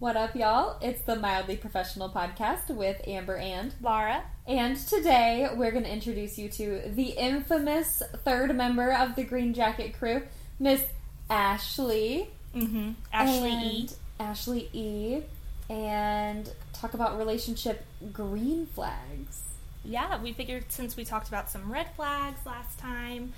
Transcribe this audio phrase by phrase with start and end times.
[0.00, 0.78] What up, y'all?
[0.80, 4.22] It's the Mildly Professional Podcast with Amber and Laura.
[4.46, 9.54] And today we're going to introduce you to the infamous third member of the Green
[9.54, 10.22] Jacket crew,
[10.60, 10.84] Miss
[11.28, 12.30] Ashley.
[12.54, 12.92] Mm-hmm.
[13.12, 13.88] Ashley E.
[14.20, 15.22] Ashley E.
[15.68, 19.42] And talk about relationship green flags.
[19.84, 23.32] Yeah, we figured since we talked about some red flags last time,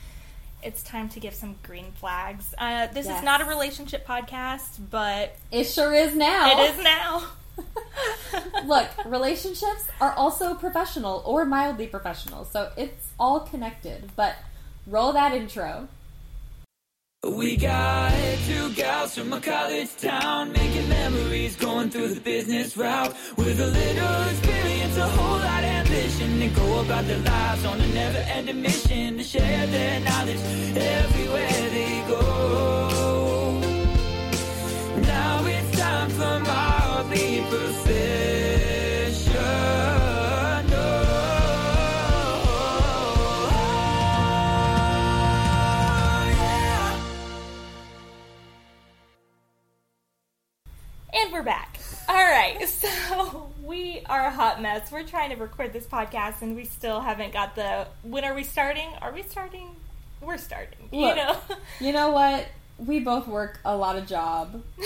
[0.63, 2.55] it's time to give some green flags.
[2.59, 3.19] Uh, this Yes.
[3.19, 6.61] is not a relationship podcast, but It sure is now.
[6.61, 7.23] it is now.
[8.65, 14.11] Look, relationships are also professional or mildly professional, so it's all connected.
[14.17, 14.37] But
[14.87, 15.89] roll that intro.
[17.23, 18.13] We got
[18.47, 23.67] two gals from a college town making memories, going through the business route with a
[23.67, 25.70] little experience, a whole lot of
[26.19, 30.41] They go about their lives on a never-ending mission to share their knowledge
[30.77, 33.61] everywhere they go.
[35.03, 36.41] Now it's time for
[37.51, 37.91] professional.
[51.13, 51.79] And we're back.
[52.09, 54.91] All right, so we are a hot mess.
[54.91, 57.87] We're trying to record this podcast, and we still haven't got the.
[58.03, 58.89] When are we starting?
[59.01, 59.69] Are we starting?
[60.21, 60.89] We're starting.
[60.93, 61.37] you know,
[61.81, 62.47] You know what?
[62.79, 64.63] We both work a lot of job.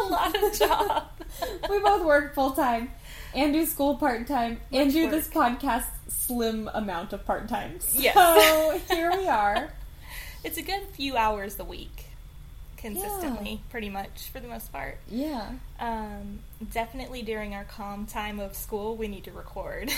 [0.00, 1.04] a lot of job.
[1.70, 2.90] We both work full time
[3.34, 5.10] and do school part time and do work.
[5.12, 7.80] this podcast slim amount of part time.
[7.80, 8.88] So Yes.
[8.88, 9.72] here we are.
[10.44, 12.06] It's a good few hours a week,
[12.78, 14.96] consistently, pretty much for the most part.
[15.10, 15.50] Yeah.
[15.78, 16.38] Um,
[16.72, 19.90] definitely during our calm time of school, we need to record.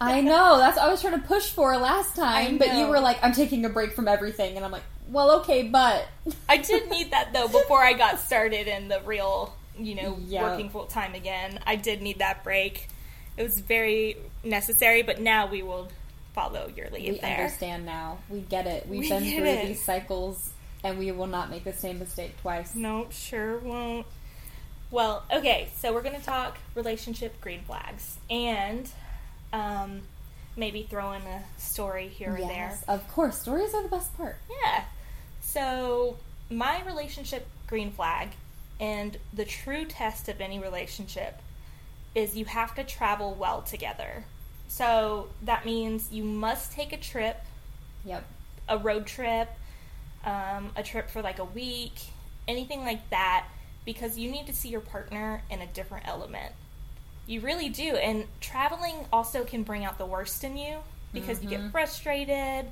[0.00, 0.58] I know.
[0.58, 3.32] That's what I was trying to push for last time, but you were like, I'm
[3.32, 4.56] taking a break from everything.
[4.56, 6.06] And I'm like, well, okay, but.
[6.48, 10.42] I did need that though before I got started in the real, you know, Yeah.
[10.42, 11.58] working full time again.
[11.66, 12.88] I did need that break.
[13.36, 15.88] It was very necessary, but now we will
[16.34, 17.36] follow your lead We there.
[17.36, 18.18] understand now.
[18.28, 18.88] We get it.
[18.88, 19.66] We've We been through it.
[19.66, 20.50] these cycles,
[20.84, 22.74] and we will not make the same mistake twice.
[22.74, 24.06] No, sure won't.
[24.90, 28.88] Well, okay, so we're going to talk relationship green flags and
[29.52, 30.02] um,
[30.56, 32.78] maybe throw in a story here or there.
[32.86, 33.38] Of course.
[33.40, 34.36] Stories are the best part.
[34.62, 34.84] Yeah.
[35.40, 36.18] So,
[36.50, 38.28] my relationship green flag
[38.78, 41.40] and the true test of any relationship
[42.14, 44.24] is you have to travel well together.
[44.68, 47.40] So, that means you must take a trip,
[48.04, 48.24] Yep.
[48.68, 49.48] a road trip,
[50.24, 51.94] um, a trip for like a week,
[52.48, 53.46] anything like that,
[53.84, 56.52] because you need to see your partner in a different element.
[57.26, 57.96] You really do.
[57.96, 60.78] And traveling also can bring out the worst in you
[61.12, 62.66] because you get frustrated.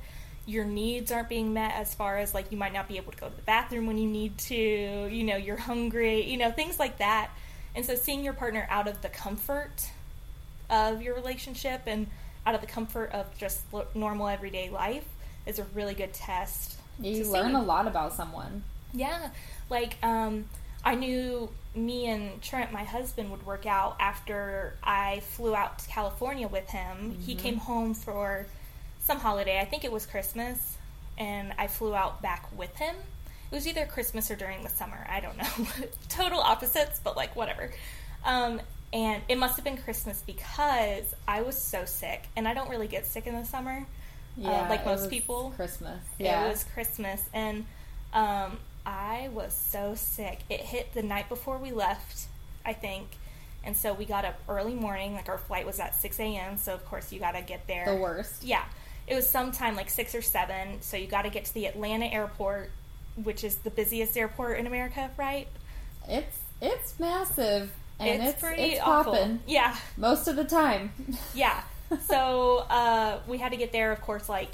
[0.45, 3.17] Your needs aren't being met as far as like you might not be able to
[3.17, 6.77] go to the bathroom when you need to, you know, you're hungry, you know, things
[6.77, 7.31] like that.
[7.75, 9.89] And so seeing your partner out of the comfort
[10.69, 12.07] of your relationship and
[12.45, 13.61] out of the comfort of just
[13.95, 15.07] normal everyday life
[15.45, 16.77] is a really good test.
[16.99, 17.57] You to learn see.
[17.57, 18.63] a lot about someone.
[18.93, 19.29] Yeah,
[19.69, 20.45] like um,
[20.83, 25.89] I knew me and Trent, my husband, would work out after I flew out to
[25.89, 27.17] California with him.
[27.25, 28.45] He came home for
[29.03, 29.59] some holiday.
[29.59, 30.77] I think it was Christmas,
[31.17, 32.95] and I flew out back with him.
[33.51, 35.07] It was either Christmas or during the summer.
[35.09, 35.87] I don't know.
[36.09, 37.71] Total opposites, but like whatever.
[38.25, 38.61] Um,
[38.91, 42.87] and it must have been Christmas because I was so sick, and I don't really
[42.87, 43.85] get sick in the summer.
[44.37, 45.53] Yeah, like most people.
[45.55, 46.03] Christmas.
[46.19, 46.45] Yeah.
[46.45, 47.65] It was Christmas, and
[48.13, 50.39] um, I was so sick.
[50.49, 52.25] It hit the night before we left,
[52.65, 53.07] I think,
[53.63, 55.13] and so we got up early morning.
[55.13, 56.57] Like our flight was at six a.m.
[56.57, 57.85] So of course you got to get there.
[57.85, 58.43] the worst.
[58.43, 58.63] Yeah,
[59.07, 60.81] it was sometime like six or seven.
[60.81, 62.71] So you got to get to the Atlanta airport,
[63.15, 65.47] which is the busiest airport in America, right?
[66.07, 69.13] It's it's massive and it's, it's pretty it's awful.
[69.13, 70.91] popping Yeah, most of the time.
[71.35, 71.61] yeah.
[72.01, 74.49] So uh, we had to get there, of course, like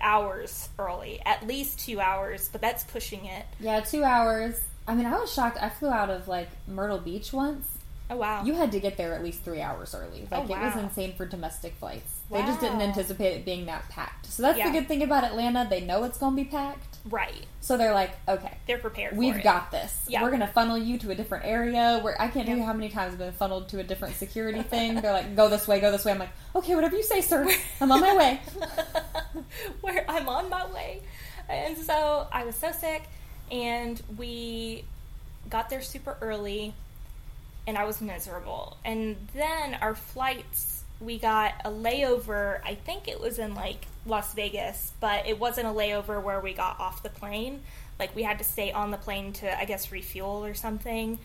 [0.00, 3.44] hours early, at least two hours, but that's pushing it.
[3.60, 4.60] yeah, two hours.
[4.86, 5.58] I mean, I was shocked.
[5.60, 7.68] I flew out of like Myrtle Beach once.
[8.10, 8.44] Oh wow!
[8.44, 10.26] You had to get there at least three hours early.
[10.30, 12.20] Like Oh, it was insane for domestic flights.
[12.30, 14.26] They just didn't anticipate it being that packed.
[14.26, 14.70] So that's Yeah.
[14.70, 15.66] the good thing about Atlanta.
[15.68, 16.91] They know it's going to be packed.
[17.10, 19.16] Right, So they're like, okay, they're prepared.
[19.16, 19.44] we've for it.
[19.44, 20.04] got this.
[20.08, 20.22] Yeah.
[20.22, 22.72] We're going to funnel you to a different area where I can't tell you how
[22.72, 25.00] many times I've been funneled to a different security thing.
[25.00, 26.12] They're like, go this way, go this way.
[26.12, 27.48] I'm like, okay, whatever you say, sir.
[27.80, 28.40] I'm on my way.
[29.80, 31.02] where I'm on my way.
[31.48, 33.02] And so I was so sick,
[33.50, 34.84] and we
[35.50, 36.72] got there super early,
[37.66, 38.76] and I was miserable.
[38.84, 42.60] And then our flights, we got a layover.
[42.64, 46.52] I think it was in like Las Vegas, but it wasn't a layover where we
[46.52, 47.62] got off the plane.
[47.98, 51.18] Like we had to stay on the plane to, I guess, refuel or something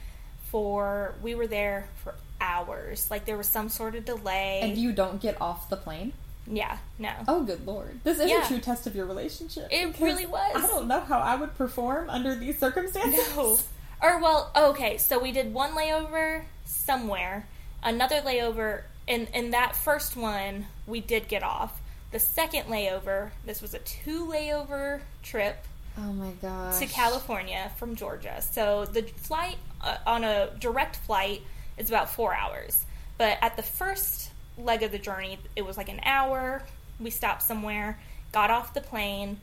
[0.51, 3.09] for we were there for hours.
[3.11, 4.59] Like there was some sort of delay.
[4.63, 6.13] And you don't get off the plane?
[6.49, 7.11] yeah, no.
[7.27, 7.99] Oh, good lord.
[8.05, 8.41] This is Yeah.
[8.45, 9.67] a true test of your relationship.
[9.69, 10.51] It really was.
[10.55, 13.35] I don't know how I would perform under these circumstances.
[13.35, 13.57] No.
[14.01, 17.47] Or well, okay, so we did one layover somewhere,
[17.83, 21.79] another layover, and and that first one we did get off.
[22.11, 25.57] The second layover, this was a two layover trip
[25.97, 26.79] Oh my gosh.
[26.79, 28.41] to California from Georgia.
[28.41, 31.41] So the flight uh, on a direct flight
[31.77, 32.85] is about four hours,
[33.17, 36.63] but at the first leg of the journey, it was like an hour.
[36.99, 37.99] We stopped somewhere,
[38.31, 39.39] got off the plane.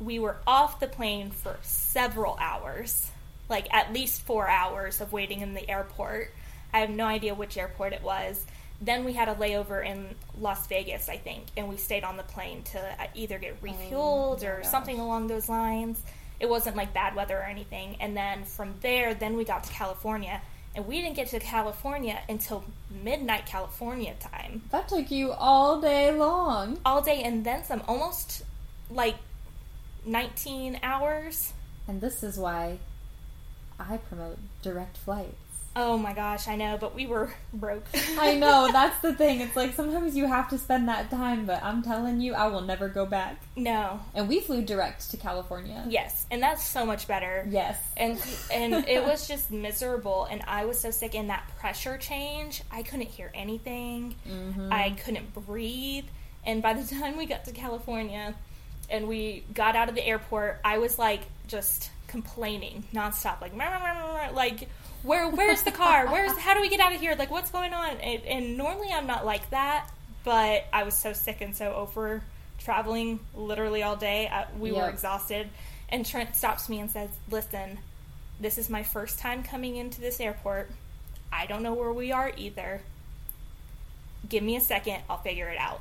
[0.00, 3.10] We were off the plane for several hours,
[3.48, 6.32] like at least four hours of waiting in the airport.
[6.72, 8.44] I have no idea which airport it was.
[8.80, 12.22] Then we had a layover in Las Vegas, I think, and we stayed on the
[12.22, 14.70] plane to uh, either get refueled my or gosh.
[14.70, 16.00] something along those lines.
[16.38, 17.96] It wasn't like bad weather or anything.
[17.98, 20.40] And then from there, then we got to California,
[20.76, 22.64] and we didn't get to California until
[23.02, 24.62] midnight California time.
[24.70, 26.78] That took you all day long.
[26.84, 28.44] All day and then some, almost
[28.88, 29.16] like
[30.06, 31.52] 19 hours.
[31.88, 32.78] And this is why
[33.78, 35.47] I promote direct flights.
[35.80, 37.84] Oh my gosh, I know, but we were broke.
[38.18, 39.40] I know, that's the thing.
[39.40, 42.62] It's like sometimes you have to spend that time, but I'm telling you, I will
[42.62, 43.40] never go back.
[43.54, 44.00] no.
[44.14, 45.84] And we flew direct to California.
[45.88, 47.46] Yes, and that's so much better.
[47.48, 47.78] Yes.
[47.96, 48.20] and
[48.52, 52.82] and it was just miserable and i was so sick and that pressure change i
[52.82, 54.72] couldn't hear anything Mm-hmm.
[54.72, 56.04] i couldn't breathe
[56.44, 58.34] and by the time we got to california
[58.90, 63.52] and we got out of the airport i was like just complaining nonstop like
[64.34, 64.68] like
[65.02, 67.72] where where's the car where's how do we get out of here like what's going
[67.72, 69.88] on and, and normally i'm not like that
[70.24, 72.22] but i was so sick and so over
[72.58, 75.48] traveling literally all day I, we were exhausted
[75.88, 77.78] and Trent stops me and says, Listen,
[78.40, 80.70] this is my first time coming into this airport.
[81.32, 82.82] I don't know where we are either.
[84.28, 85.80] Give me a second, I'll figure it out.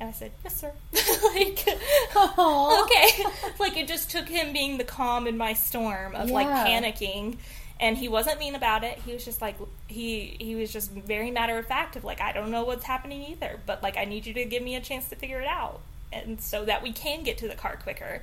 [0.00, 0.72] And I said, Yes, sir.
[1.34, 1.66] like,
[2.16, 2.82] Aw.
[2.84, 3.24] okay.
[3.58, 7.36] like, it just took him being the calm in my storm of like panicking.
[7.80, 8.98] And he wasn't mean about it.
[8.98, 9.56] He was just like
[9.88, 13.22] he he was just very matter of fact of like I don't know what's happening
[13.24, 15.80] either, but like I need you to give me a chance to figure it out,
[16.12, 18.22] and so that we can get to the car quicker.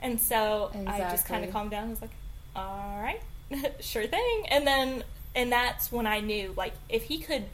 [0.00, 1.86] And so I just kind of calmed down.
[1.86, 2.10] I was like,
[2.54, 3.20] all right,
[3.80, 4.46] sure thing.
[4.48, 5.04] And then,
[5.34, 7.44] and that's when I knew, like, if he could,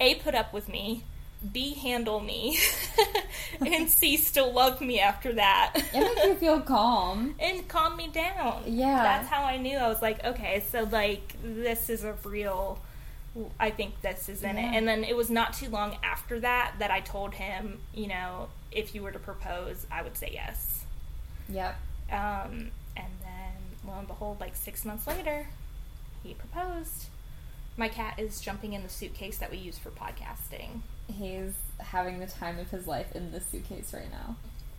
[0.00, 1.04] A, put up with me,
[1.52, 2.58] B, handle me,
[3.60, 5.72] and C, still love me after that.
[5.74, 7.34] It makes you feel calm.
[7.40, 8.62] and calm me down.
[8.66, 9.02] Yeah.
[9.02, 9.76] That's how I knew.
[9.76, 12.78] I was like, okay, so, like, this is a real.
[13.58, 14.70] I think this is in Yeah.
[14.72, 14.76] it.
[14.76, 18.48] And then it was not too long after that that I told him, you know,
[18.70, 20.84] if you were to propose, I would say yes.
[21.48, 21.74] Yep.
[22.12, 23.52] Um, and then,
[23.86, 25.48] lo and behold, like six months later,
[26.22, 27.06] he proposed.
[27.76, 30.82] My cat is jumping in the suitcase that we use for podcasting.
[31.12, 34.36] He's having the time of his life in this suitcase right now.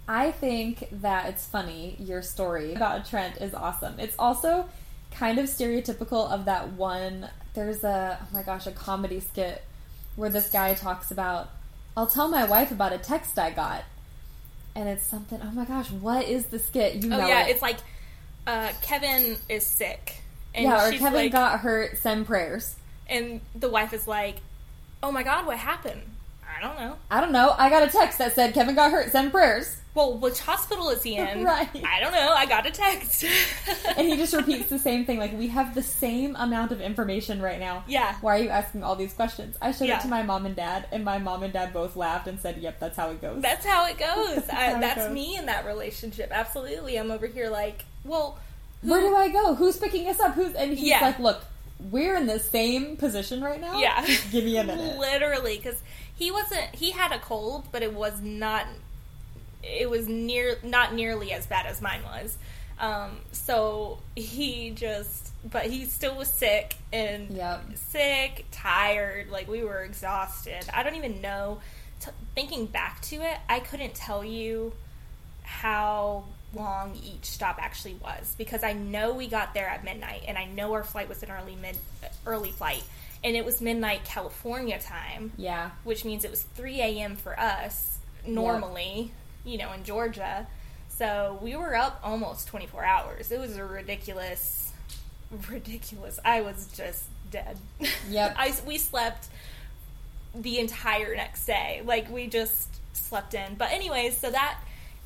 [0.08, 1.96] I think that it's funny.
[2.00, 4.00] Your story about Trent is awesome.
[4.00, 4.68] It's also
[5.12, 7.30] kind of stereotypical of that one.
[7.54, 9.64] There's a, oh my gosh, a comedy skit
[10.16, 11.50] where this guy talks about,
[11.98, 13.84] I'll tell my wife about a text I got.
[14.76, 16.96] And it's something, oh my gosh, what is the skit?
[17.04, 17.52] You Oh know yeah, it.
[17.52, 17.78] it's like
[18.46, 20.18] uh, Kevin is sick,
[20.54, 22.76] and yeah, or Kevin like, got hurt, send prayers.
[23.08, 24.36] and the wife is like,
[25.02, 26.02] "Oh my God, what happened?
[26.58, 26.96] I don't know.
[27.12, 27.54] I don't know.
[27.58, 29.76] I got a text that said Kevin got hurt, send prayers.
[29.94, 31.44] Well, which hospital is he in?
[31.44, 31.70] Right.
[31.86, 32.34] I don't know.
[32.36, 33.24] I got a text.
[33.98, 35.20] and he just repeats the same thing.
[35.20, 37.84] Like we have the same amount of information right now.
[37.88, 38.16] Yeah.
[38.22, 39.56] Why are you asking all these questions?
[39.62, 40.00] I showed Yeah.
[40.00, 42.58] it to my mom and dad, and my mom and dad both laughed and said,
[42.58, 44.46] "Yep, that's how it goes." That's how it goes.
[44.50, 45.14] how I, it that's goes.
[45.14, 46.30] me in that relationship.
[46.32, 46.98] Absolutely.
[46.98, 48.38] I'm over here like, well,
[48.82, 49.56] who- Where do I go?
[49.56, 50.34] Who's picking us up?
[50.34, 51.00] Who's and he's Yeah.
[51.02, 51.42] like, "Look,
[51.90, 53.80] we're in the same position right now.
[53.80, 54.06] Yeah.
[54.06, 55.82] Just give me a minute." Literally, because
[56.18, 56.76] he wasn't.
[56.76, 58.66] He had a cold, but it was not.
[59.64, 62.38] It was near not nearly as bad as mine was.
[62.80, 67.64] Um, so he just, but he still was sick and Yep.
[67.76, 69.30] sick, tired.
[69.30, 70.66] Like we were exhausted.
[70.74, 71.62] I don't even know.
[72.02, 74.74] T- thinking back to it, I couldn't tell you
[75.44, 80.38] how long each stop actually was because I know we got there at midnight and
[80.38, 81.78] I know our flight was an early mid
[82.26, 82.84] early flight
[83.26, 85.72] and it was midnight California time, Yeah.
[85.84, 87.16] which means it was 3 a.m.
[87.18, 89.12] for us normally,
[89.44, 90.48] you know, in Georgia.
[90.90, 93.32] So we were up almost 24 hours.
[93.32, 94.72] It was a ridiculous,
[95.50, 96.20] ridiculous.
[96.24, 97.58] I was just dead.
[98.10, 98.36] Yep.
[98.38, 99.28] I we slept
[100.34, 101.82] the entire next day.
[101.84, 103.56] Like we just slept in.
[103.56, 104.60] But anyways, so that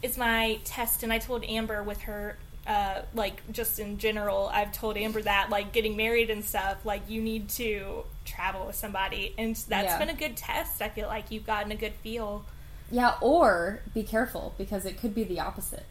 [0.03, 4.71] is my test and I told Amber with her uh, like just in general, I've
[4.71, 9.33] told Amber that like getting married and stuff, like you need to travel with somebody,
[9.37, 9.97] and that's Yeah.
[9.97, 10.81] been a good test.
[10.81, 12.45] I feel like you've gotten a good feel.
[12.91, 15.85] Yeah, or be careful because it could be the opposite.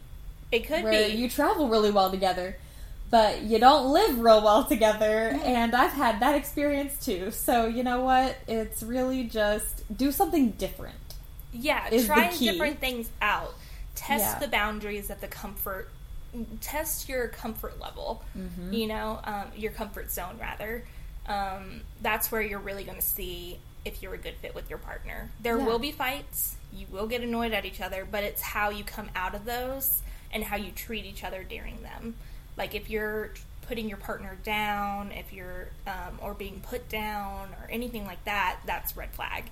[0.51, 1.13] It could where be.
[1.15, 2.57] you travel really well together,
[3.09, 5.37] but you don't live real well together.
[5.43, 7.31] And I've had that experience too.
[7.31, 8.37] So you know what?
[8.47, 10.95] It's really just do something different.
[11.51, 12.51] Yeah, is the trying key.
[12.51, 13.53] different things out.
[13.95, 14.39] Test Yeah.
[14.39, 15.89] the boundaries of the comfort.
[16.61, 18.23] Test your comfort level.
[18.37, 18.73] Mm-hmm.
[18.73, 20.83] You know, um, your comfort zone rather.
[21.27, 24.79] Um, that's where you're really going to see if you're a good fit with your
[24.79, 25.29] partner.
[25.41, 25.65] There Yeah.
[25.65, 26.55] will be fights.
[26.73, 30.01] You will get annoyed at each other, but it's how you come out of those
[30.33, 32.15] and how you treat each other during them.
[32.57, 33.31] Like if you're
[33.67, 38.57] putting your partner down, if you're um, or being put down or anything like that,
[38.65, 39.45] that's red flag.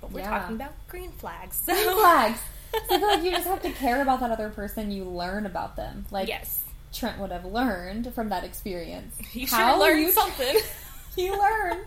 [0.00, 0.30] But we're Yeah.
[0.38, 1.60] talking about green flags.
[1.64, 2.40] So Green flags.
[2.72, 4.90] So I feel like you just have to care about that other person.
[4.90, 6.06] You learn about them.
[6.10, 9.16] Like yes, Trent would have learned from that experience.
[9.30, 10.56] He should How have learned you- something.
[11.16, 11.84] he learned.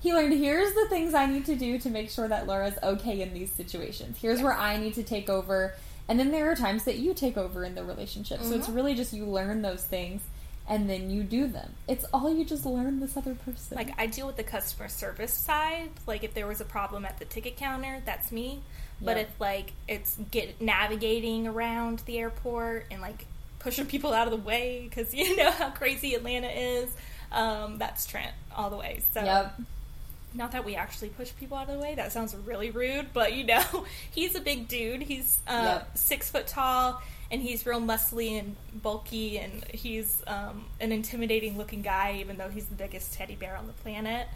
[0.00, 3.20] He learned here's the things I need to do to make sure that Laura's okay
[3.20, 4.16] in these situations.
[4.20, 5.74] Here's where I need to take over.
[6.08, 8.42] And then there are times that you take over in the relationship.
[8.42, 8.74] So it's Mhm.
[8.76, 10.22] really just you learn those things
[10.66, 11.74] and then you do them.
[11.86, 13.76] It's all you just learn this other person.
[13.76, 15.90] like I deal with the customer service side.
[16.06, 18.62] Like if there was a problem at the ticket counter, that's me.
[19.02, 19.22] But Yeah.
[19.24, 23.26] if like it's get navigating around the airport and like
[23.58, 26.90] pushing people out of the way because you know how crazy Atlanta is,
[27.32, 29.00] um, that's Trent all the way.
[29.14, 29.60] So Yep.
[30.34, 31.94] not that we actually push people out of the way.
[31.94, 35.02] That sounds really rude, but you know, he's a big dude.
[35.02, 35.98] He's uh, Yep.
[35.98, 41.82] six foot tall, and he's real muscly and bulky, and he's um, an intimidating looking
[41.82, 44.26] guy, even though he's the biggest teddy bear on the planet.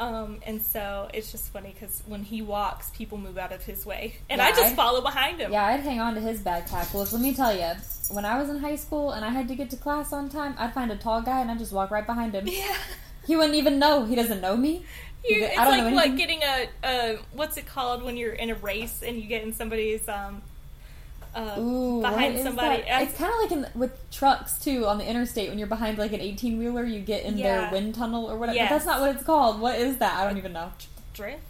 [0.00, 3.84] Um, and so it's just funny because when he walks, people move out of his
[3.84, 5.52] way, and I just I- follow behind him.
[5.52, 6.94] Yeah, I'd hang on to his backpack.
[6.94, 7.70] Well, let me tell you,
[8.08, 10.54] when I was in high school and I had to get to class on time,
[10.58, 12.46] I'd find a tall guy and I'd just walk right behind him.
[12.46, 12.74] Yeah.
[13.26, 14.06] He wouldn't even know.
[14.06, 14.84] He doesn't know me.
[15.22, 18.48] You, it's I don't know like getting a, a what's it called when you're in
[18.48, 20.40] a race and you get in somebody's um
[21.34, 22.82] uh, Ooh, behind somebody.
[22.86, 26.12] It's kind of like in, with trucks too on the interstate when you're behind like
[26.12, 27.62] an 18 wheeler, you get in Yeah.
[27.62, 28.56] their wind tunnel or whatever.
[28.56, 28.68] Yes.
[28.70, 29.60] But that's not what it's called.
[29.60, 30.18] What is that?
[30.18, 30.72] I don't even know.
[31.14, 31.40] drift.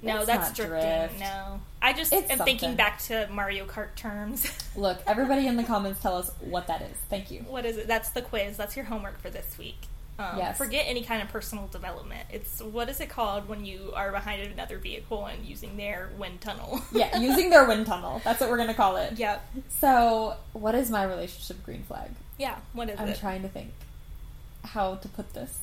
[0.00, 0.78] No, It's that's drifting.
[0.78, 1.18] drift.
[1.18, 4.48] No, I just It's am thinking back to Mario Kart terms.
[4.76, 6.96] Look, everybody in the comments tell us what that is.
[7.10, 7.40] Thank you.
[7.48, 7.88] what is it?
[7.88, 8.56] That's the quiz.
[8.56, 9.78] That's your homework for this week.
[10.18, 10.58] Um, Yes.
[10.58, 12.26] Forget any kind of personal development.
[12.32, 16.40] It's what is it called when you are behind another vehicle and using their wind
[16.40, 16.80] tunnel?
[16.92, 18.20] Yeah, using their wind tunnel.
[18.24, 19.18] That's what we're gonna call it.
[19.18, 19.54] Yep.
[19.68, 22.10] So, what is my relationship green flag?
[22.38, 22.56] Yeah.
[22.72, 23.02] What is it?
[23.02, 23.70] I'm trying to think
[24.64, 25.58] how to put this.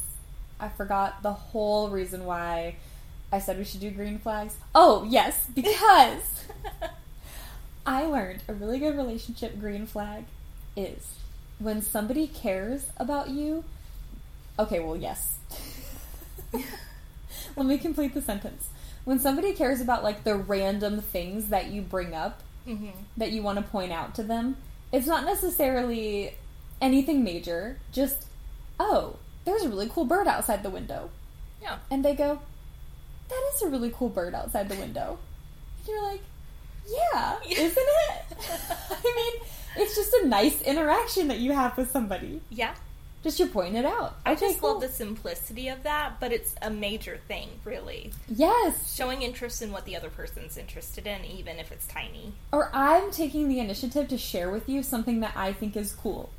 [0.60, 2.78] I forgot the whole reason why
[3.32, 4.56] I said we should do green flags.
[4.74, 6.46] Oh, yes, because
[7.86, 10.24] I learned a really good relationship green flag
[10.78, 11.16] is
[11.60, 13.64] when somebody cares about you.
[14.58, 15.38] Okay, well, yes.
[17.56, 18.70] Let me complete the sentence.
[19.04, 23.42] When somebody cares about like the random things that you bring up hmm that you
[23.44, 24.58] want to point out to them,
[24.92, 26.34] it's not necessarily
[26.82, 28.26] anything major, just,
[28.80, 31.10] oh, there's a really cool bird outside the window.
[31.62, 31.78] Yeah.
[31.92, 32.40] And they go,
[33.30, 35.18] that is a really cool bird outside the window.
[35.80, 36.22] And you're like,
[36.88, 37.38] Yeah.
[37.50, 38.38] isn't it?
[38.92, 39.42] I mean,
[39.78, 42.42] it's just a nice interaction that you have with somebody.
[42.50, 42.74] Yeah.
[43.26, 44.18] Just you're pointing it out.
[44.24, 44.74] I Okay, just cool.
[44.74, 48.12] love the simplicity of that, but it's a major thing, really.
[48.30, 48.94] Yes.
[48.96, 52.34] Showing interest in what the other person's interested in, even if it's tiny.
[52.52, 56.30] Or I'm taking the initiative to share with you something that I think is cool.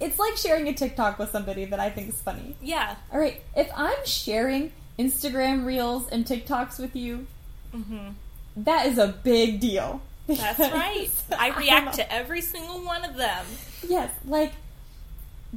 [0.00, 2.56] It's like sharing a TikTok with somebody that I think is funny.
[2.62, 2.96] Yeah.
[3.12, 7.26] All right, if I'm sharing Instagram reels and TikToks with you,
[7.70, 8.12] hmm
[8.56, 10.00] that is a big deal.
[10.26, 11.10] That's right.
[11.38, 13.44] I react to every single one of them.
[13.86, 14.52] Yes, like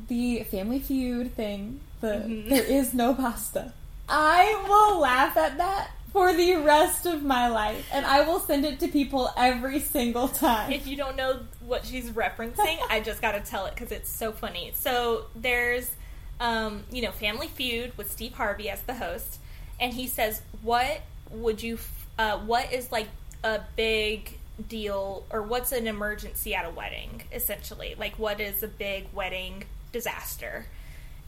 [0.08, 1.80] the Family Feud thing.
[2.02, 2.50] The Mhm.
[2.50, 3.74] there is no pasta.
[4.10, 8.66] I will laugh at that for the rest of my life, and I will send
[8.66, 10.72] it to people every single time.
[10.72, 14.10] If you don't know what she's referencing, I just got to tell it because it's
[14.10, 14.74] so funny.
[14.76, 15.92] So there's,
[16.40, 19.38] um, you know, Family Feud with Steve Harvey as the host,
[19.80, 21.76] and he says, "What would you?
[21.76, 23.08] f- Uh, what is like
[23.44, 24.38] a big
[24.70, 27.24] deal, or what's an emergency at a wedding?
[27.32, 30.66] Essentially, like what is a big wedding disaster?"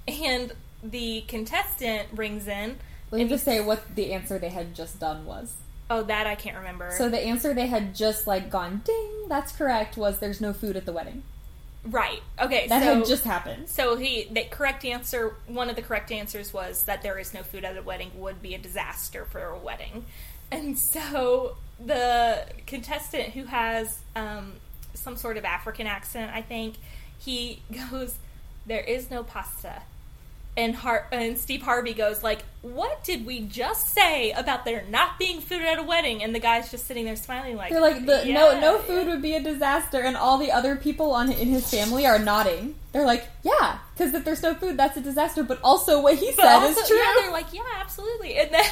[0.07, 0.51] And
[0.83, 2.77] the contestant brings in.
[3.11, 5.55] Let me just say what the answer they had just done was.
[5.89, 6.91] Oh, that I can't remember.
[6.97, 10.75] So the answer they had just like gone ding, that's correct, was there's no food
[10.75, 11.23] at the wedding.
[11.85, 12.21] right.
[12.41, 12.67] Okay.
[12.67, 13.69] That so, had just happened.
[13.69, 17.43] So he the correct answer one of the correct answers was that there is no
[17.43, 20.05] food at a wedding would be a disaster for a wedding.
[20.51, 24.53] And so the contestant who has um,
[24.93, 26.75] some sort of African accent, I think,
[27.19, 28.17] he goes,
[28.65, 29.81] "There is no pasta."
[30.57, 35.19] And Har- and Steve Harvey goes like, "What did we just say about there not
[35.19, 38.05] being food at a wedding?" And the guy's just sitting there smiling like, They're like
[38.05, 41.29] the no "Yeah." no food would be a disaster, and all the other people on
[41.31, 42.75] in his family are nodding.
[42.93, 45.43] They're like, yeah, because if there's no food, that's a disaster.
[45.43, 46.97] But also, what he said also, is true.
[46.97, 48.65] Yeah, they're like, "Yeah, absolutely." And then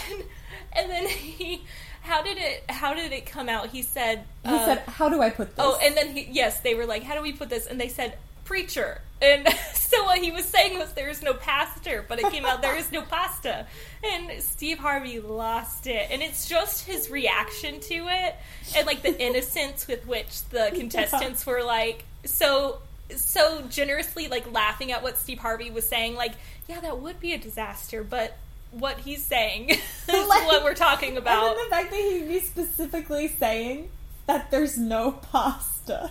[0.74, 1.64] and then he
[2.04, 3.70] how did it how did it come out?
[3.70, 6.62] He said he uh, said, "How do I put this?" Oh, and then he, yes,
[6.62, 10.20] they were like, "How do we put this?" And they said, "Preacher." And so what
[10.20, 13.02] he was saying was, "There is no pastor," but it came out, "There is no
[13.04, 13.66] pasta."
[14.04, 18.36] And Steve Harvey lost it, and it's just his reaction to it,
[18.76, 22.80] and like the innocence with which the contestants were like so
[23.16, 26.16] so generously like laughing at what Steve Harvey was saying.
[26.16, 26.34] Like,
[26.68, 28.36] yeah, that would be a disaster, but
[28.72, 31.52] what he's saying is Like- what we're talking about.
[31.56, 33.90] And the fact that he'd be specifically saying
[34.26, 36.10] that there's no pasta.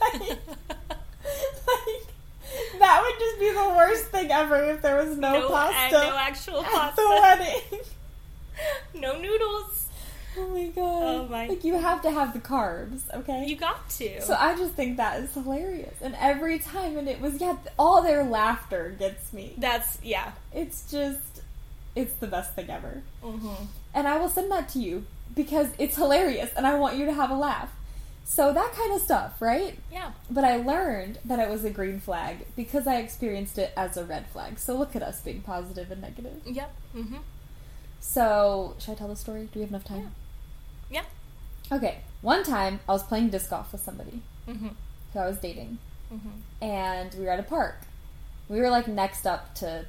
[0.00, 0.38] like,
[1.66, 5.92] like, that would just be the worst thing ever if there was no, no, pasta
[5.96, 7.00] no actual at pasta.
[7.02, 7.80] the wedding.
[8.94, 9.86] no noodles.
[10.38, 11.02] Oh my god.
[11.02, 13.44] Oh my- Like, you have to have the carbs, okay?
[13.46, 14.20] You got to.
[14.22, 15.94] so I just think that is hilarious.
[16.00, 19.54] And every time, and it was, yeah, all their laughter gets me.
[19.58, 20.32] That's yeah.
[20.52, 21.42] It's just,
[21.94, 23.02] it's the best thing ever.
[23.22, 23.64] Mm-hmm.
[23.94, 27.12] and I will send that to you because it's hilarious and I want you to
[27.12, 27.70] have a laugh.
[28.24, 29.78] So that kind of stuff, right?
[29.92, 30.12] Yeah.
[30.30, 34.04] But I learned that it was a green flag because I experienced it as a
[34.04, 34.58] red flag.
[34.58, 36.40] So look at us being positive and negative.
[36.46, 36.74] Yep.
[36.96, 37.16] Mm-hmm.
[38.00, 39.42] So, should I tell the story?
[39.52, 40.12] Do we have enough time?
[40.90, 41.04] Yeah.
[41.70, 41.98] Okay.
[42.20, 44.68] One time I was playing disc golf with somebody Mm-hmm.
[45.12, 45.78] who I was dating
[46.12, 46.64] Mm-hmm.
[46.64, 47.76] and we were at a park.
[48.48, 49.86] We were like next up to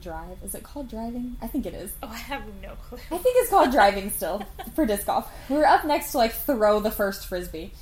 [0.00, 0.38] drive.
[0.44, 1.36] Is it called driving?
[1.40, 1.92] I think it is.
[2.02, 2.98] Oh, I have no clue.
[3.10, 4.42] I think it's called driving still
[4.74, 5.30] for disc golf.
[5.48, 7.72] We were up next to like throw the first frisbee,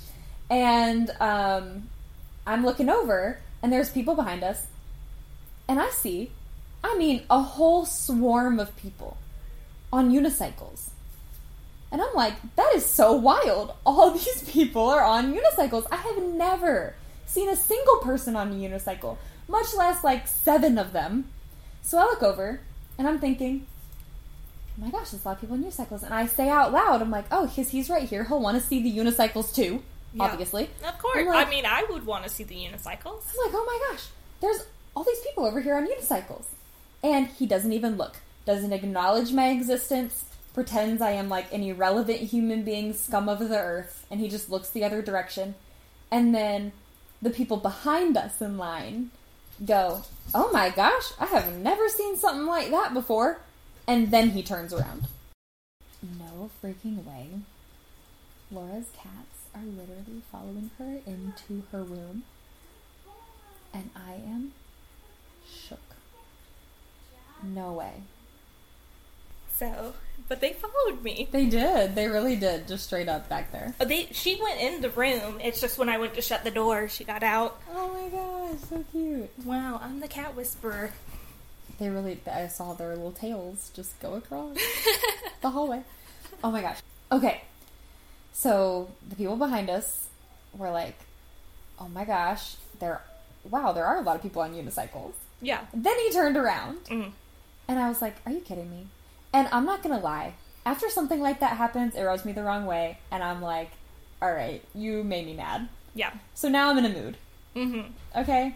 [0.48, 1.88] and um,
[2.46, 4.66] I'm looking over, and there's people behind us,
[5.68, 6.30] and I see,
[6.82, 9.16] I mean, a whole swarm of people
[9.92, 10.90] on unicycles,
[11.92, 13.74] and I'm like, that is so wild.
[13.84, 15.86] All these people are on unicycles.
[15.90, 16.94] I have never
[17.26, 19.16] seen a single person on a unicycle,
[19.48, 21.30] much less like seven of them.
[21.82, 22.60] So I look over,
[22.98, 23.66] and I'm thinking,
[24.78, 26.02] oh my gosh, there's a lot of people on unicycles.
[26.02, 28.24] And I say out loud, I'm like, oh, because he's right here.
[28.24, 29.82] He'll want to see the unicycles too,
[30.14, 30.24] Yeah.
[30.24, 30.70] obviously.
[30.86, 31.18] Of course.
[31.18, 32.84] I'm like- I mean, I would want to see the unicycles.
[33.30, 34.06] I'm like, oh my gosh,
[34.40, 34.64] there's
[34.94, 36.44] all these people over here on unicycles.
[37.02, 42.18] And he doesn't even look, doesn't acknowledge my existence, pretends I am like an irrelevant
[42.20, 45.54] human being, scum of the earth, and he just looks the other direction.
[46.10, 46.72] And then
[47.22, 49.10] the people behind us in line
[49.64, 50.02] go,
[50.34, 53.40] oh my gosh, I have never seen something like that before.
[53.86, 55.06] And then he turns around.
[56.02, 57.28] No freaking way.
[58.50, 62.22] Laura's cats are literally following her into her room.
[63.72, 64.52] And I am
[65.48, 65.78] shook.
[67.42, 68.02] No way.
[69.60, 69.92] So,
[70.28, 71.28] but they followed me.
[71.30, 71.94] They did.
[71.94, 72.66] They really did.
[72.66, 73.74] Just straight up back there.
[73.80, 75.38] Oh, They, she went in the room.
[75.42, 77.60] It's just when I went to shut the door, she got out.
[77.74, 79.30] Oh my gosh, so cute.
[79.44, 80.92] Wow, I'm the cat whisperer.
[81.78, 84.56] They really, I saw their little tails just go across
[85.42, 85.82] the hallway.
[86.42, 86.78] Oh my gosh.
[87.12, 87.42] Okay.
[88.32, 90.08] So the people behind us
[90.56, 90.94] were like,
[91.78, 93.02] oh my gosh, there,
[93.48, 95.12] wow, there are a lot of people on unicycles.
[95.42, 95.60] Yeah.
[95.74, 97.12] Then he turned around Mm.
[97.68, 98.86] and I was like, are you kidding me?
[99.32, 100.34] And I'm not gonna lie.
[100.66, 103.70] After something like that happens, it rubs me the wrong way, and I'm like,
[104.20, 105.68] all right, you made me mad.
[105.94, 106.12] Yeah.
[106.34, 107.16] So now I'm in a mood.
[107.56, 108.20] Mm-hmm.
[108.20, 108.54] Okay?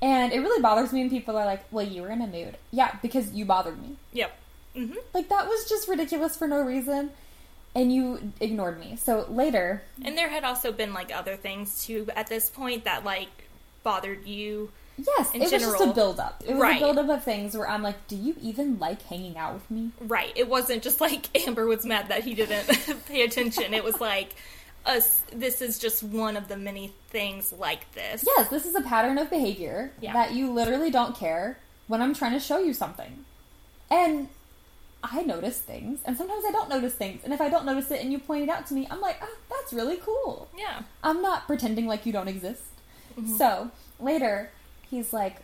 [0.00, 2.56] And it really bothers me when people are like, well, you were in a mood.
[2.70, 3.96] Yeah, because you bothered me.
[4.12, 4.36] Yep.
[4.74, 4.96] Mm-hmm.
[5.14, 7.10] Like, that was just ridiculous for no reason.
[7.74, 8.96] And you ignored me.
[8.96, 13.04] So later, And there had also been like other things too at this point that
[13.04, 13.30] like
[13.82, 14.70] bothered you.
[14.98, 16.42] Yes, In it was just a build up.
[16.46, 16.76] It was Right.
[16.76, 19.70] a build up of things where I'm like, do you even like hanging out with
[19.70, 19.90] me?
[20.00, 20.32] Right.
[20.36, 22.66] It wasn't just like Amber was mad that he didn't
[23.08, 23.74] pay attention.
[23.74, 24.34] It was like
[24.84, 28.24] us this is just one of the many things like this.
[28.26, 30.12] Yes, this is a pattern of behavior Yeah.
[30.14, 33.24] that you literally don't care when I'm trying to show you something.
[33.90, 34.28] And
[35.04, 37.22] I notice things, and sometimes I don't notice things.
[37.24, 39.16] And if I don't notice it and you point it out to me, I'm like,
[39.20, 40.48] oh, that's really cool.
[40.56, 40.82] Yeah.
[41.02, 42.62] I'm not pretending like you don't exist.
[43.18, 43.36] Mm-hmm.
[43.36, 44.50] So later,
[44.92, 45.36] he's like,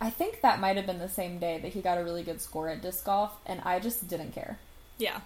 [0.00, 2.40] I think that might have been the same day that he got a really good
[2.40, 4.58] score at disc golf, and I just didn't care.
[4.98, 5.20] Yeah.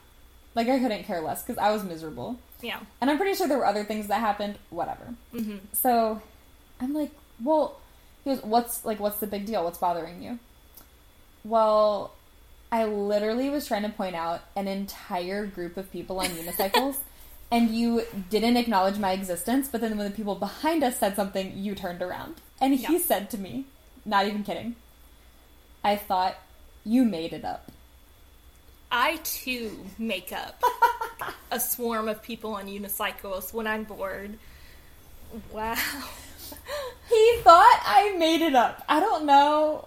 [0.55, 2.39] Like, I couldn't care less because I was miserable.
[2.63, 2.79] Yeah.
[3.01, 5.15] And I'm pretty sure there were other things that happened, whatever.
[5.35, 5.59] Mm-hmm.
[5.73, 6.23] So
[6.81, 7.11] I'm like,
[7.43, 7.79] well,
[8.25, 9.65] he goes, what's like, what's the big deal?
[9.65, 10.39] What's bothering you?
[11.45, 12.13] Well,
[12.71, 16.99] I literally was trying to point out an entire group of people on unicycles
[17.51, 21.57] and you didn't acknowledge my existence, but then when the people behind us said something,
[21.57, 22.37] you turned around.
[22.61, 22.99] And he Yeah.
[22.99, 23.65] said to me,
[24.05, 24.77] not even kidding,
[25.83, 26.37] I thought,
[26.85, 27.71] you made it up.
[28.91, 30.63] I too make up
[31.51, 34.39] a swarm of people on unicycles when I'm bored.
[35.53, 35.75] Wow.
[37.09, 38.83] He thought I made it up.
[38.89, 39.87] I don't know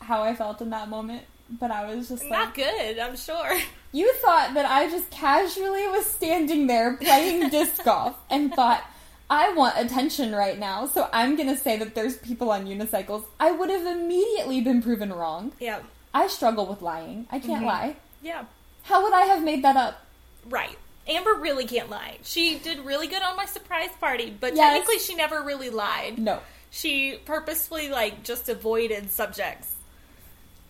[0.00, 3.58] how I felt in that moment, but I was just like, Not good, I'm sure.
[3.92, 8.82] You thought that I just casually was standing there playing disc golf and thought,
[9.30, 13.24] I want attention right now, so I'm gonna say that there's people on unicycles.
[13.40, 15.52] I would have immediately been proven wrong.
[15.60, 15.80] Yeah.
[16.12, 17.26] I struggle with lying.
[17.30, 17.66] I can't Mhm.
[17.66, 17.96] lie.
[18.22, 18.44] Yeah.
[18.84, 20.04] How would I have made that up?
[20.48, 20.78] Right.
[21.06, 22.18] Amber really can't lie.
[22.22, 24.72] She did really good on my surprise party, but Yes.
[24.72, 26.18] technically she never really lied.
[26.18, 26.40] No.
[26.70, 29.72] She purposefully like just avoided subjects.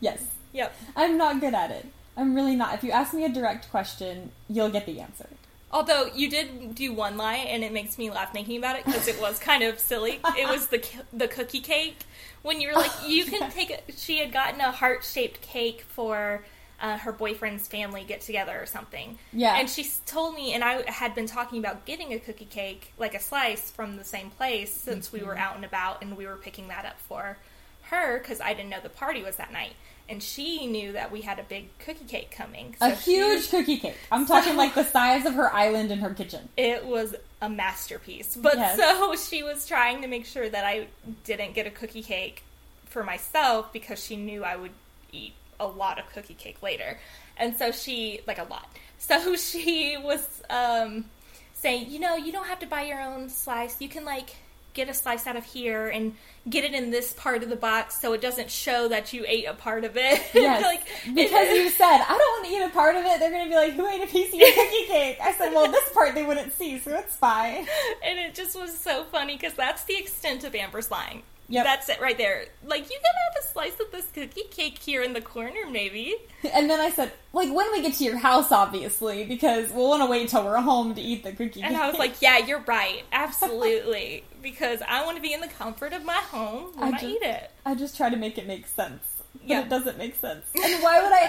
[0.01, 0.23] Yes.
[0.55, 0.75] Yep.
[0.97, 1.87] I'm not good at it.
[2.17, 2.75] I'm really not.
[2.75, 5.29] If you ask me a direct question, you'll get the answer.
[5.71, 9.09] Although you did do one lie, and it makes me laugh thinking about it because
[9.09, 10.21] it was kind of silly.
[10.39, 12.05] It was the the cookie cake
[12.43, 13.71] when you were like, you can take.
[13.71, 16.45] A, she had gotten a heart shaped cake for
[16.81, 19.19] uh, her boyfriend's family get together or something.
[19.33, 19.57] Yeah.
[19.57, 23.15] and she told me, and I had been talking about getting a cookie cake, like
[23.15, 26.37] a slice from the same place, since we were out and about, and we were
[26.37, 27.39] picking that up for
[27.83, 29.75] her because I didn't know the party was that night.
[30.09, 32.77] And she knew that we had a big cookie cake coming.
[32.81, 33.97] A so she- huge cookie cake.
[34.13, 36.49] I'm talking like the size of her island in her kitchen.
[36.57, 38.37] it was a masterpiece.
[38.37, 38.77] But Yes.
[38.79, 40.89] so she was trying to make sure that I
[41.25, 42.43] didn't get a cookie cake
[42.87, 44.73] for myself because she knew I would
[45.13, 46.99] eat a lot of cookie cake later.
[47.37, 48.69] And so she, like a lot.
[48.99, 51.05] So she was um,
[51.53, 53.79] saying, you know, you don't have to buy your own slice.
[53.81, 54.31] You can, like,
[54.75, 56.15] get a slice out of here and
[56.51, 59.47] get it in this part of the box so it doesn't show that you ate
[59.47, 60.21] a part of it.
[60.35, 60.83] Yes, like,
[61.15, 63.19] because you said I don't want to eat a part of it.
[63.19, 65.53] They're going to be like, "Who ate a piece of your cookie cake?" I said,
[65.55, 67.67] "Well, this part they wouldn't see, so it's fine."
[68.05, 71.23] and it just was so funny because that's the extent of Amber's lying.
[71.49, 71.65] Yep.
[71.65, 72.47] That's it right there.
[72.65, 76.17] Like, you can have a slice of this cookie cake here in the corner, maybe.
[76.53, 80.03] And then I said, "Like when we get to your house, obviously, because we'll want
[80.03, 81.65] to wait until we're home to eat the cookie." Cake.
[81.65, 83.03] And I was like, yeah, you're right.
[83.13, 84.25] Absolutely.
[84.43, 87.05] because I want to be in the comfort of my home when I I, just-
[87.05, 87.51] eat it.
[87.67, 89.03] I just try to make it make sense,
[89.35, 89.61] but Yeah.
[89.63, 90.45] it doesn't make sense.
[90.55, 91.29] And why would I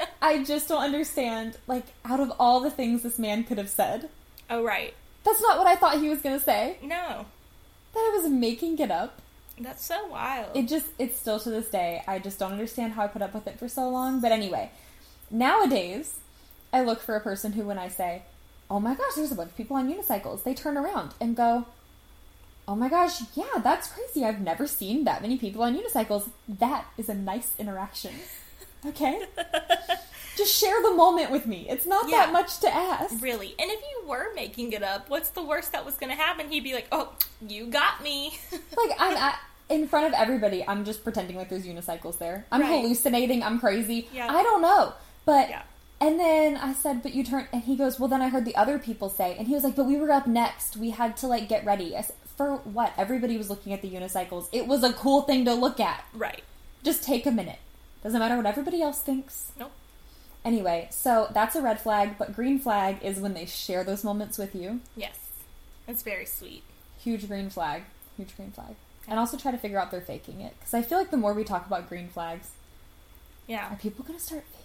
[0.00, 0.06] ever?
[0.22, 1.56] I just don't understand.
[1.66, 4.08] Like, out of all the things this man could have said,
[4.50, 4.94] Oh, right.
[5.24, 6.76] that's not what I thought he was going to say.
[6.82, 7.26] No.
[7.94, 9.20] That I was making it up.
[9.58, 10.56] That's so wild.
[10.56, 12.02] It just, it's still to this day.
[12.08, 14.20] I just don't understand how I put up with it for so long.
[14.20, 14.70] But anyway,
[15.30, 16.18] nowadays,
[16.72, 18.22] I look for a person who, when I say,
[18.70, 21.66] oh my gosh, there's a bunch of people on unicycles, they turn around and go,
[22.66, 24.24] oh my gosh, yeah, that's crazy.
[24.24, 26.30] I've never seen that many people on unicycles.
[26.48, 28.12] That is a nice interaction.
[28.86, 29.18] Okay?
[30.36, 31.66] Just share the moment with me.
[31.68, 32.26] It's not Yeah.
[32.26, 33.22] that much to ask.
[33.22, 33.54] Really.
[33.58, 36.48] And if you were making it up, what's the worst that was going to happen?
[36.50, 37.12] He'd be like, oh,
[37.46, 38.38] you got me.
[38.76, 40.64] Like I'm at, in front of everybody.
[40.66, 42.46] I'm just pretending like there's unicycles there.
[42.50, 42.80] I'm Right.
[42.82, 43.42] hallucinating.
[43.42, 44.08] I'm crazy.
[44.12, 44.26] Yeah.
[44.30, 44.92] I don't know.
[45.24, 45.62] But Yeah.
[46.00, 48.56] and then I said, "But you turn." And he goes, "Well, then I heard the
[48.56, 50.76] other people say." And he was like, "But we were up next.
[50.76, 53.88] We had to like get ready." I said, "For what?" Everybody was looking at the
[53.88, 54.48] unicycles.
[54.52, 56.04] It was a cool thing to look at.
[56.12, 56.42] right.
[56.82, 57.58] Just take a minute.
[58.02, 59.52] Doesn't matter what everybody else thinks.
[59.58, 59.72] Nope.
[60.44, 62.16] Anyway, so that's a red flag.
[62.18, 64.80] But green flag is when they share those moments with you.
[64.96, 65.18] Yes.
[65.88, 66.62] It's very sweet.
[66.98, 67.82] Huge green flag.
[68.16, 68.74] Huge green flag.
[69.08, 70.54] And also try to figure out they're faking it.
[70.58, 72.50] Because I feel like the more we talk about green flags,
[73.46, 73.72] Yeah.
[73.72, 74.60] are people going to start faking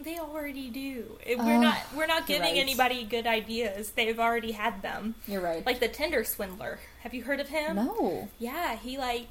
[0.00, 0.04] it?
[0.04, 1.18] They already do.
[1.26, 2.56] We're not we're not giving right.
[2.56, 3.90] anybody good ideas.
[3.90, 5.14] They've already had them.
[5.28, 5.64] You're right.
[5.64, 6.78] Like the Tinder swindler.
[7.02, 7.76] Have you heard of him?
[7.76, 8.28] no.
[8.38, 9.28] Yeah, he like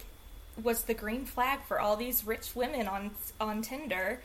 [0.61, 4.19] was the green flag for all these rich women on on Tinder,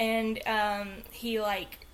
[0.00, 1.86] and um, he like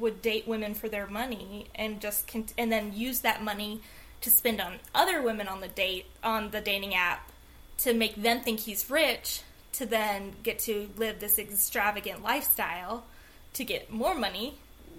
[0.00, 3.80] would date women for their money and just con- and then use that money
[4.22, 7.28] to spend on other women on the date on the dating app
[7.78, 13.04] to make them think he's rich to then get to live this extravagant lifestyle
[13.54, 14.54] to get more money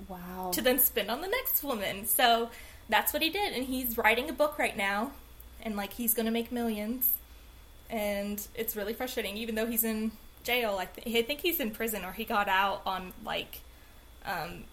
[0.10, 0.52] Wow.
[0.54, 2.06] to then spend on the next woman.
[2.06, 2.50] So
[2.90, 5.12] that's what he did, and he's writing a book right now,
[5.62, 7.10] and like he's gonna make millions,
[7.90, 9.38] and it's really frustrating.
[9.38, 10.12] Even though he's in
[10.44, 13.60] jail, I, th- I think he's in prison or he got out on like
[14.26, 14.66] um,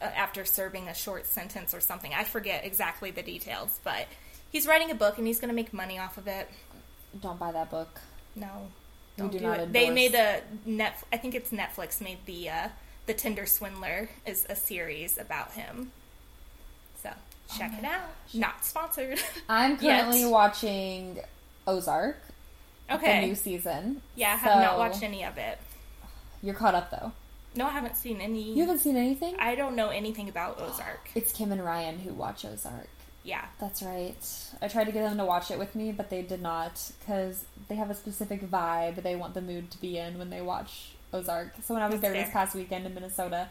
[0.00, 2.12] uh, after serving a short sentence or something.
[2.14, 4.06] I forget exactly the details, but
[4.50, 6.48] he's writing a book and he's gonna make money off of it.
[7.20, 8.00] Don't buy that book.
[8.34, 8.68] No,
[9.16, 9.72] don't do do, it.
[9.72, 11.02] They made a net.
[11.12, 12.68] I think it's Netflix made the uh,
[13.06, 15.92] the Tinder swindler is a series about him.
[17.02, 17.10] So
[17.56, 18.10] check Oh it out.
[18.34, 19.18] Not sponsored.
[19.48, 21.20] I'm currently watching
[21.66, 22.18] Ozark,
[22.88, 23.26] the okay.
[23.26, 24.02] new season.
[24.14, 25.58] yeah, I have not watched any of it.
[26.42, 27.12] You're caught up though.
[27.56, 28.52] No, I haven't seen any.
[28.52, 29.34] You haven't seen anything?
[29.38, 31.08] I don't know anything about Ozark.
[31.14, 32.88] It's Kim and Ryan who watch Ozark.
[33.24, 33.46] Yeah.
[33.58, 34.14] That's right.
[34.62, 37.44] I tried to get them to watch it with me, but they did not because
[37.68, 40.90] they have a specific vibe they want the mood to be in when they watch
[41.12, 41.54] Ozark.
[41.62, 43.48] So when I was That's there this past weekend in Minnesota,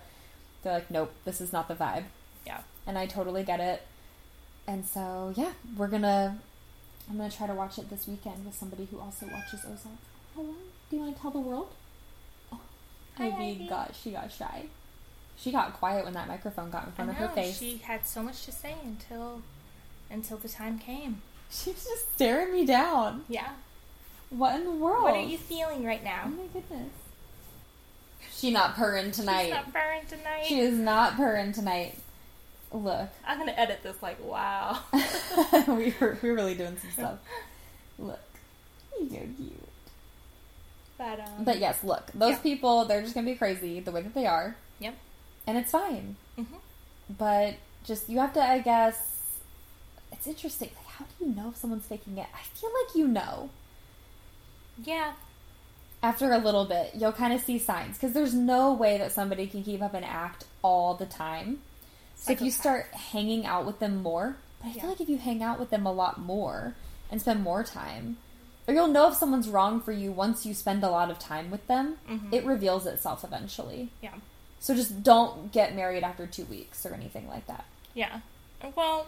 [0.63, 2.05] they're like, "Nope, this is not the vibe,"
[2.45, 2.61] Yeah.
[2.87, 3.81] and I totally get it.
[4.67, 6.39] And so yeah, we're gonna.
[7.09, 9.95] I'm gonna try to watch it this weekend with somebody who also watches Ozark.
[10.35, 10.55] Hello,
[10.89, 11.69] do you want to tell the world?
[12.51, 12.59] Oh,
[13.17, 13.67] Hi, Ivy Ivy.
[13.67, 14.65] got she got shy.
[15.37, 17.57] She got quiet when that microphone got in front of her face.
[17.59, 19.41] She had so much to say until
[20.09, 21.21] until the time came.
[21.51, 23.23] She was just staring me down.
[23.29, 23.49] Yeah.
[24.31, 25.03] What in the world?
[25.03, 26.23] What are you feeling right now?
[26.25, 26.91] Oh my goodness.
[28.33, 29.43] She not purring tonight.
[29.45, 30.45] She's not burning tonight.
[30.47, 31.99] She is not purring tonight.
[32.71, 33.09] Look.
[33.25, 34.79] I'm gonna edit this like wow.
[35.67, 37.19] we were, we were really doing some stuff.
[37.97, 38.19] Look.
[38.99, 39.67] You're cute.
[40.97, 42.07] But um But yes, look.
[42.13, 42.39] Those Yeah.
[42.39, 44.55] people, they're just going to be crazy the way that they are.
[44.79, 44.95] Yep.
[45.47, 46.15] And it's fine.
[46.37, 46.45] Mhm.
[47.17, 48.97] But just, you have to, I guess,
[50.11, 50.69] it's interesting.
[50.75, 52.27] Like, how do you know if someone's faking it?
[52.33, 53.49] I feel like you know.
[54.83, 55.13] Yeah.
[56.03, 59.47] after a little bit, you'll kind of see signs because there's no way that somebody
[59.47, 61.61] can keep up an act all the time.
[62.25, 64.81] So if you start hanging out with them more, but I Yeah.
[64.81, 66.73] feel like if you hang out with them a lot more
[67.11, 68.17] and spend more time,
[68.67, 71.51] or you'll know if someone's wrong for you once you spend a lot of time
[71.51, 72.33] with them, Mhm.
[72.33, 73.91] it reveals itself eventually.
[74.01, 74.15] Yeah.
[74.59, 77.65] So just don't get married after two weeks or anything like that.
[77.93, 78.21] Yeah.
[78.75, 79.05] Well,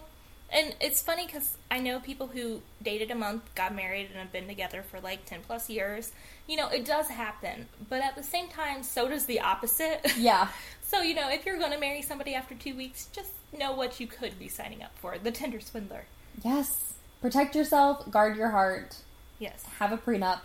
[0.50, 4.30] and it's funny because I know people who dated a month, got married, and have
[4.30, 6.12] been together for like 10 plus years.
[6.46, 7.68] You know, it does happen.
[7.88, 10.16] But at the same time, so does the opposite.
[10.16, 10.48] Yeah.
[10.88, 14.00] so, you know, if you're going to marry somebody after two weeks, just know what
[14.00, 16.04] you could be signing up for the Tinder swindler.
[16.44, 16.94] Yes.
[17.20, 18.96] Protect yourself, guard your heart,
[19.38, 19.64] Yes.
[19.78, 20.40] have a prenup,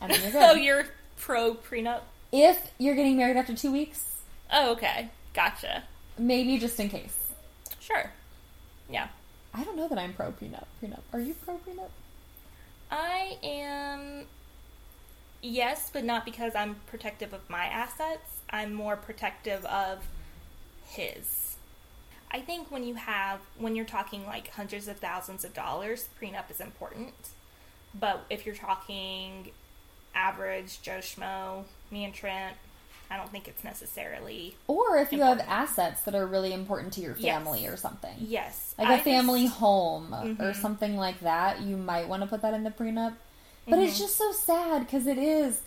[0.00, 0.42] and then you're good.
[0.42, 0.86] oh, you're
[1.18, 2.00] pro prenup?
[2.32, 4.04] if you're getting married after two weeks,
[4.52, 5.10] Oh, okay.
[5.34, 5.84] Gotcha.
[6.18, 7.16] maybe just in case.
[7.80, 8.10] Sure.
[8.90, 9.08] Yeah.
[9.54, 10.64] I don't know that I'm pro prenup.
[10.82, 11.00] Prenup.
[11.12, 11.90] Are you pro prenup?
[12.90, 14.26] I am.
[15.42, 18.40] Yes, but not because I'm protective of my assets.
[18.50, 19.98] I'm more protective of
[20.86, 21.56] his.
[22.32, 26.50] I think when you have, when you're talking like hundreds of thousands of dollars, prenup
[26.50, 27.14] is important.
[27.98, 29.50] But if you're talking
[30.14, 32.56] average Joe Schmo, me and Trent,
[33.10, 34.54] I don't think it's necessarily.
[34.68, 37.34] Or if you have assets that are really important to your Yes.
[37.34, 38.14] family or something.
[38.20, 38.74] Yes.
[38.78, 40.54] Like a a family home or Mhm.
[40.62, 43.14] something like that, you might want to put that in the prenup.
[43.68, 44.00] But it's Mhm.
[44.00, 45.60] just so sad because it is.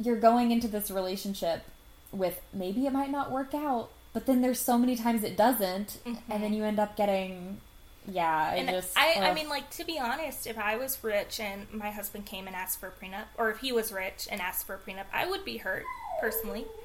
[0.00, 1.62] You're going into this relationship
[2.10, 5.98] with maybe it might not work out, but then there's so many times it doesn't,
[6.04, 7.60] and then you end up getting.
[8.06, 8.98] Yeah, I And just.
[8.98, 12.48] I, I mean, like to be honest, if I was rich and my husband came
[12.48, 15.04] and asked for a prenup, or if he was rich and asked for a prenup,
[15.12, 15.84] I would be hurt
[16.20, 16.66] personally.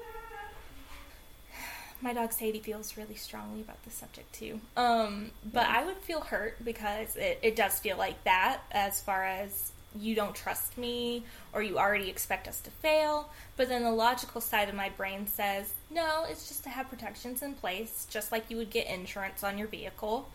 [2.01, 4.61] My dog Sadie feels really strongly about this subject too.
[4.75, 9.25] Um, but I would feel hurt because it, it does feel like that as far
[9.25, 11.23] as you don't trust me
[11.54, 13.30] or you already expect us to fail.
[13.56, 17.41] But then the logical side of my brain says, no, it's just to have protections
[17.41, 20.30] in place, just like you would get insurance on your vehicle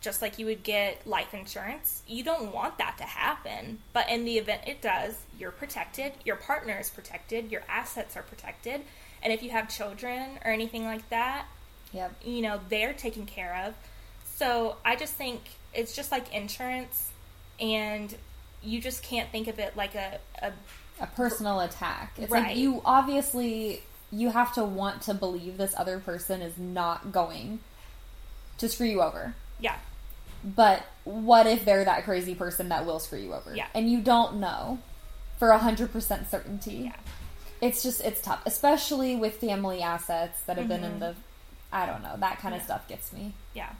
[0.00, 2.02] just like you would get life insurance.
[2.06, 3.78] You don't want that to happen.
[3.92, 8.22] But in the event it does, you're protected, your partner is protected, your assets are
[8.22, 8.82] protected.
[9.22, 11.46] And if you have children or anything like that,
[11.92, 12.22] Yep.
[12.24, 13.74] you know, they're taken care of.
[14.36, 15.40] So I just think
[15.74, 17.10] it's just like insurance
[17.58, 18.14] and
[18.62, 20.52] you just can't think of it like a, a
[21.00, 22.12] a personal attack.
[22.18, 22.48] It's Right.
[22.48, 27.60] like you obviously you have to want to believe this other person is not going
[28.58, 29.34] to screw you over.
[29.60, 29.76] yeah.
[30.44, 33.54] But what if they're that crazy person that will screw you over?
[33.56, 33.66] Yeah.
[33.74, 34.78] And you don't know
[35.38, 36.84] for a hundred percent certainty.
[36.84, 36.92] Yeah.
[37.60, 41.00] It's just it's tough, especially with family assets that have been in Mhm.
[41.00, 41.14] the
[41.72, 42.64] I don't know, that kind of Yeah.
[42.66, 43.34] stuff gets me.
[43.52, 43.70] Yeah.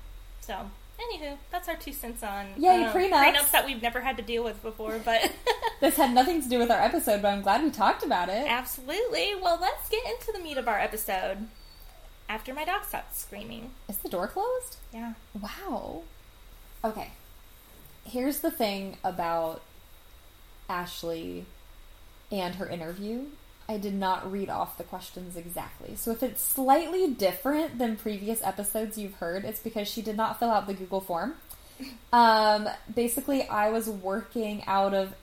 [0.40, 0.68] So,
[1.00, 3.10] anywho, that's our two cents on yeah, um, prenups.
[3.10, 5.32] prenups that we've never had to deal with before, but
[5.80, 8.46] This had nothing to do with our episode, but I'm glad we talked about it.
[8.48, 9.34] Absolutely.
[9.40, 11.46] Well, let's get into the meat of our episode.
[12.28, 13.70] After my dog stopped screaming.
[13.88, 14.76] Is the door closed?
[14.92, 15.14] Yeah.
[15.40, 16.02] Wow.
[16.84, 17.12] Okay.
[18.04, 19.62] Here's the thing about
[20.68, 21.46] Ashley
[22.32, 23.26] and her interview.
[23.68, 25.94] I did not read off the questions exactly.
[25.96, 30.38] So if it's slightly different than previous episodes you've heard, it's because she did not
[30.38, 31.34] fill out the Google form.
[32.12, 35.14] Um, basically, I was working out of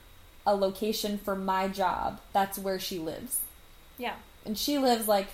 [0.46, 2.20] a location for my job.
[2.32, 3.40] That's where she lives.
[3.98, 4.14] Yeah.
[4.44, 5.28] And she lives like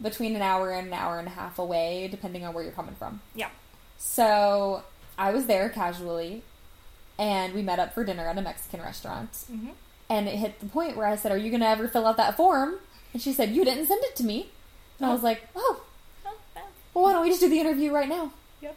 [0.00, 2.94] between an hour and an hour and a half away, depending on where you're coming
[2.94, 3.20] from.
[3.34, 3.48] Yeah.
[3.98, 4.84] So
[5.18, 6.42] I was there casually,
[7.18, 9.32] and we met up for dinner at a Mexican restaurant.
[9.32, 9.70] Mm-hmm.
[10.10, 12.16] And it hit the point where I said, "Are you going to ever fill out
[12.16, 12.76] that form?"
[13.12, 14.48] And she said, You didn't send it to me.
[14.98, 15.82] And I was like, Oh,
[16.26, 16.34] Oh,
[16.94, 18.32] well, why don't we just do the interview right now?
[18.60, 18.76] Yep.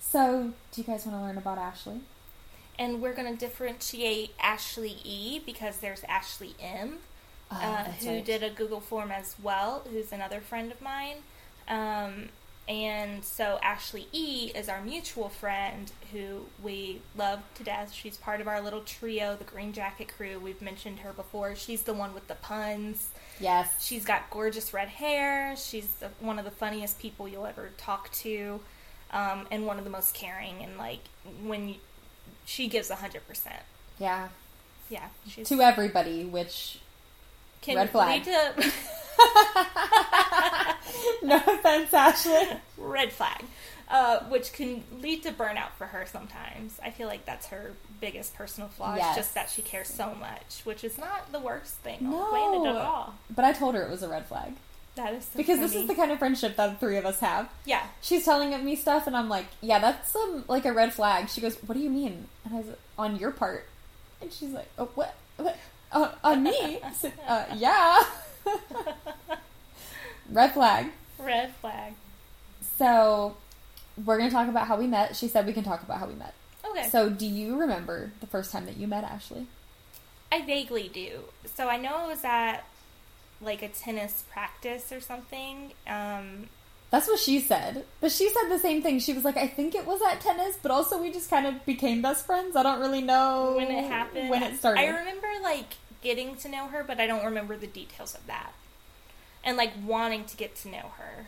[0.00, 2.00] So, do you guys want to learn about Ashley?
[2.78, 6.98] And we're going to differentiate Ashley E because there's Ashley M,
[7.50, 8.24] Oh, uh, who right.
[8.24, 11.16] did a Google form as well, who's another friend of mine.
[11.68, 12.28] Um,
[12.68, 17.92] and so Ashley E is our mutual friend who we love to death.
[17.92, 20.38] She's part of our little trio, the Green Jacket crew.
[20.40, 21.54] We've mentioned her before.
[21.54, 23.08] She's the one with the puns.
[23.38, 23.84] Yes.
[23.84, 25.54] She's got gorgeous red hair.
[25.56, 28.60] She's the, one of the funniest people you'll ever talk to,
[29.12, 30.62] um, and one of the most caring.
[30.62, 31.00] And like
[31.44, 31.74] when you,
[32.46, 33.62] she gives a hundred percent.
[34.00, 34.28] Yeah.
[34.88, 35.08] Yeah,
[35.44, 36.78] To everybody, which.
[37.60, 38.72] can lead to
[41.22, 42.48] no offense, Ashley.
[42.78, 43.44] red flag,
[43.88, 46.78] uh, which can lead to burnout for her sometimes.
[46.82, 48.96] I feel like that's her biggest personal flaw.
[48.96, 49.16] Yes.
[49.16, 52.18] just that she cares so much, which is not the worst thing on No.
[52.20, 53.14] the planet at all.
[53.34, 54.52] But I told her it was a red flag.
[54.96, 57.20] That is so Because this is the kind of friendship that the three of us
[57.20, 57.50] have.
[57.66, 57.86] yeah.
[58.00, 61.28] She's telling me stuff, and I'm like, yeah, that's um, like a red flag.
[61.28, 62.28] She goes, what do you mean?
[62.44, 62.66] And I was
[62.98, 63.66] on your part.
[64.22, 65.14] And she's like, oh, what?
[65.36, 65.58] what?
[65.92, 66.78] Uh, on me?
[66.94, 68.02] Said, uh, yeah.
[70.30, 70.86] Red flag.
[71.18, 71.94] Red flag.
[72.78, 73.36] So,
[74.04, 75.16] we're going to talk about how we met.
[75.16, 76.34] She said we can talk about how we met.
[76.68, 76.88] Okay.
[76.88, 79.46] So, do you remember the first time that you met Ashley?
[80.30, 81.20] I vaguely do.
[81.54, 82.64] So I know it was at
[83.40, 85.72] like a tennis practice or something.
[85.86, 86.48] Um,
[86.90, 87.84] That's what she said.
[88.00, 88.98] But she said the same thing.
[88.98, 91.64] She was like, I think it was at tennis, but also we just kind of
[91.64, 92.56] became best friends.
[92.56, 94.80] I don't really know when it happened, When it started.
[94.80, 95.74] I remember like
[96.06, 98.52] getting to know her, but I don't remember the details of that.
[99.44, 101.26] And like wanting to get to know her.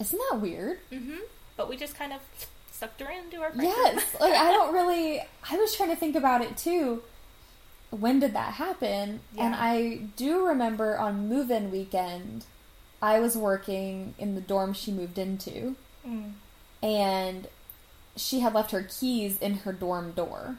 [0.00, 0.78] Isn't that weird?
[0.92, 1.18] Mm-hmm.
[1.56, 2.20] But we just kind of
[2.70, 3.74] sucked her into our friendship.
[3.76, 4.16] Yes.
[4.20, 5.20] Like, I don't really.
[5.50, 7.02] I was trying to think about it too.
[7.90, 9.20] When did that happen?
[9.38, 12.44] And I do remember on move in weekend,
[13.00, 16.32] I was working in the dorm she moved into, Mm.
[16.82, 17.48] and
[18.16, 20.56] she had left her keys in her dorm door.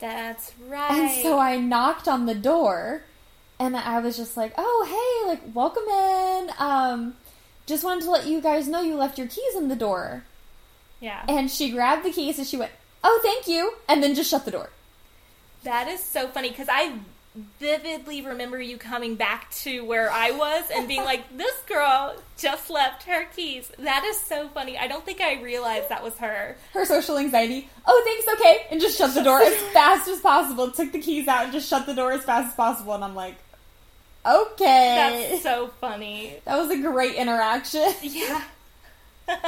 [0.00, 0.90] That's right.
[0.90, 3.02] And so I knocked on the door
[3.58, 6.50] and I was just like, "Oh, hey, like welcome in.
[6.58, 7.14] Um
[7.66, 10.24] just wanted to let you guys know you left your keys in the door."
[11.00, 11.24] yeah.
[11.28, 12.72] And she grabbed the keys and she went,
[13.04, 14.70] "Oh, thank you." And then just shut the door.
[15.62, 16.98] That is so funny because I
[17.58, 22.70] vividly remember you coming back to where I was and being like, "This girl just
[22.70, 24.76] left her keys." That is so funny.
[24.76, 26.56] I don't think I realized that was her.
[26.74, 30.70] Her social anxiety, "Oh, thanks, okay." And just shut the door as fast as possible.
[30.70, 33.14] Took the keys out and just shut the door as fast as possible and I'm
[33.14, 33.36] like,
[34.26, 36.36] "Okay." That's so funny.
[36.44, 37.92] that was a great interaction.
[38.02, 38.42] Yeah.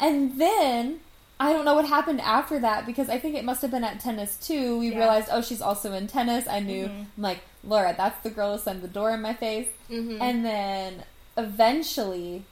[0.00, 1.00] And then
[1.40, 3.98] I don't know what happened after that because I think it must have been at
[3.98, 4.78] tennis too.
[4.78, 4.98] We Yeah.
[4.98, 6.46] realized, oh, she's also in tennis.
[6.46, 7.06] I knew, Mhm.
[7.16, 9.68] I'm like, Laura, that's the girl who slammed the door in my face.
[9.88, 10.20] Mhm.
[10.20, 11.04] And then
[11.38, 12.44] eventually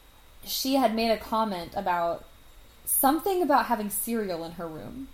[0.45, 2.25] she had made a comment about
[2.87, 5.09] something about having cereal in her room.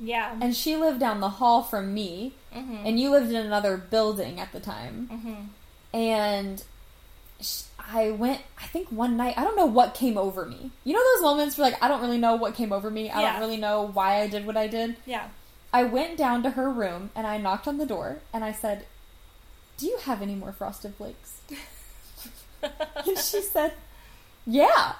[0.00, 0.36] yeah.
[0.40, 2.86] And she lived down the hall from me, Mhm.
[2.86, 5.08] and you lived in another building at the time.
[5.10, 5.98] Mhm.
[5.98, 6.62] And
[7.92, 10.70] I went, I think one night, I don't know what came over me.
[10.84, 13.10] You know those moments where, like, I don't really know what came over me?
[13.10, 13.32] I Yeah.
[13.32, 14.96] don't really know why I did what I did?
[15.06, 15.28] Yeah.
[15.72, 18.86] I went down to her room and I knocked on the door and I said,
[19.76, 21.40] Do you have any more frosted flakes?
[22.62, 23.72] and she said,
[24.46, 24.94] Yeah.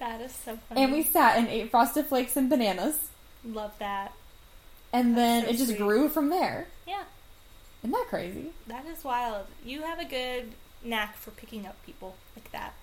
[0.00, 0.82] That is so funny.
[0.82, 3.08] And we sat and ate frosted flakes and bananas.
[3.44, 4.12] love that.
[4.92, 5.78] And then so it just sweet.
[5.78, 6.66] grew from there.
[6.86, 7.04] Yeah.
[7.82, 8.50] Isn't that crazy?
[8.66, 9.46] That is wild.
[9.64, 10.52] You have a good
[10.84, 12.74] knack for picking up people like that.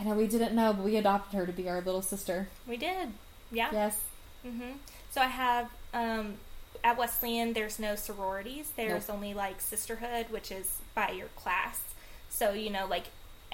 [0.00, 2.48] I know we didn't know, but we adopted her to be our little sister.
[2.66, 3.10] We did.
[3.50, 3.70] Yeah.
[3.72, 4.00] Yes.
[4.42, 4.72] hmm
[5.10, 6.34] So I have um,
[6.84, 7.52] at Wesleyan.
[7.52, 8.70] There's no sororities.
[8.76, 9.16] There's Nope.
[9.16, 11.82] only like sisterhood, which is by your class.
[12.30, 13.06] So you know, like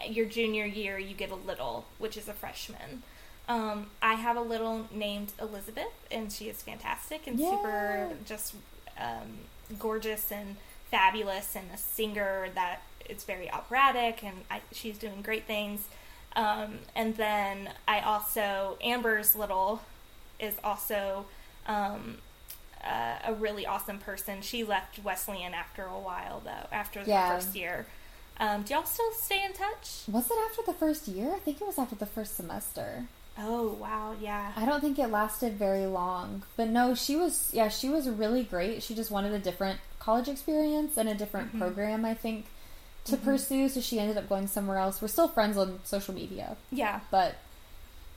[0.06, 3.02] your junior year, you get a little, which is a freshman.
[3.48, 8.54] Um, I have a little named Elizabeth, and she is fantastic and super just
[8.98, 9.38] um,
[9.78, 10.56] gorgeous and
[10.90, 15.86] fabulous, and a singer that is very operatic, and I, she's doing great things.
[16.36, 19.80] Um, and then I also Amber's little
[20.40, 21.26] is also
[21.66, 22.18] um,
[22.84, 24.42] uh, a really awesome person.
[24.42, 27.34] She left Wesleyan after a while, though, after the Yeah.
[27.34, 27.86] first year.
[28.40, 30.02] Um, do y'all still stay in touch?
[30.08, 31.32] Was it after the first year?
[31.32, 33.04] I think it was after the first semester.
[33.38, 34.52] Oh, wow, yeah.
[34.56, 36.42] I don't think it lasted very long.
[36.56, 38.82] But no, she was, yeah, she was really great.
[38.82, 41.58] She just wanted a different college experience and a different Mhm.
[41.60, 42.46] program, I think,
[43.04, 43.24] to Mhm.
[43.24, 43.68] pursue.
[43.68, 45.00] So she ended up going somewhere else.
[45.02, 47.00] We're still friends on social media, Yeah.
[47.10, 47.36] but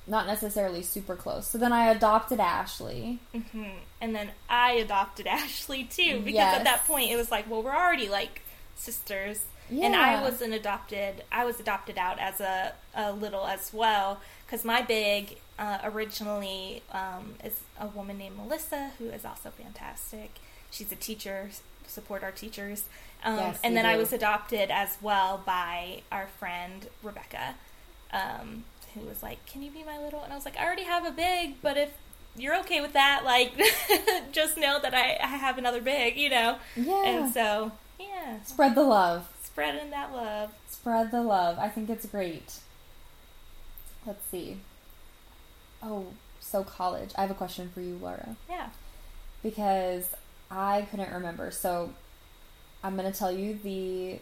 [0.10, 1.46] not necessarily super close.
[1.48, 3.20] So then I adopted Ashley.
[3.34, 3.66] hmm
[4.00, 6.58] And then I adopted Ashley, too, because Yes.
[6.60, 8.42] at that point it was like, well, we're already like
[8.76, 9.46] sisters.
[9.70, 11.26] And I was an adopted.
[11.30, 16.84] I was adopted out as a, a little as well because my big uh, originally
[16.94, 20.36] um, is a woman named Melissa who is also fantastic.
[20.72, 21.50] She's a teacher.
[21.88, 22.84] Support our teachers.
[23.24, 27.56] Um, Yes, and then I was adopted as well by our friend Rebecca,
[28.14, 28.64] um,
[28.94, 31.06] who was like, "Can you be my little?" And I was like, "I already have
[31.06, 31.92] a big, but if
[32.36, 33.54] you're okay with that, like,
[34.32, 37.04] just know that I, I have another big, you know." Yeah.
[37.06, 39.28] And so, yeah, Spread the love.
[39.44, 40.52] spreading that love.
[40.70, 41.58] Spread the love.
[41.58, 42.60] I think it's great.
[44.06, 44.58] Let's see.
[45.82, 46.08] Oh,
[46.40, 47.10] so college.
[47.18, 48.36] I have a question for you, Laura.
[48.50, 48.70] Yeah.
[49.44, 50.14] because
[50.50, 51.52] I couldn't remember.
[51.52, 51.92] So
[52.84, 54.20] I'm going to tell you the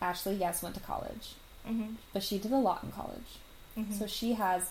[0.00, 1.34] Ashley, yes, went to college,
[1.68, 1.94] Mm-hmm.
[2.12, 3.38] but she did a lot in college.
[3.76, 3.92] Mm-hmm.
[3.94, 4.70] So she has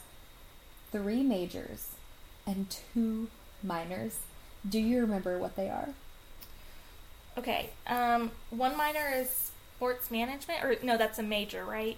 [0.91, 1.89] three majors
[2.47, 3.27] and two
[3.61, 4.19] minors.
[4.67, 5.89] Do you remember what they are?
[7.37, 7.69] okay.
[7.87, 11.97] Um, one minor is sports management, or no, that's a major, right?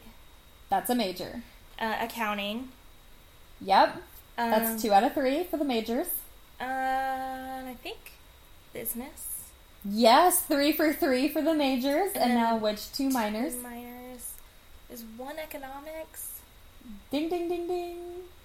[0.69, 1.43] That's a major.
[1.79, 2.69] Uh, accounting.
[3.61, 4.01] Yep.
[4.39, 6.07] Um, That's two out of three for the majors.
[6.59, 7.97] Uh, I think
[8.73, 9.43] business.
[9.85, 12.11] Yes, three for three for the majors.
[12.13, 13.53] And, And now which two minors?
[13.55, 14.31] Two minors.
[14.89, 16.39] Is one economics,
[17.11, 17.97] Ding, ding, ding, ding.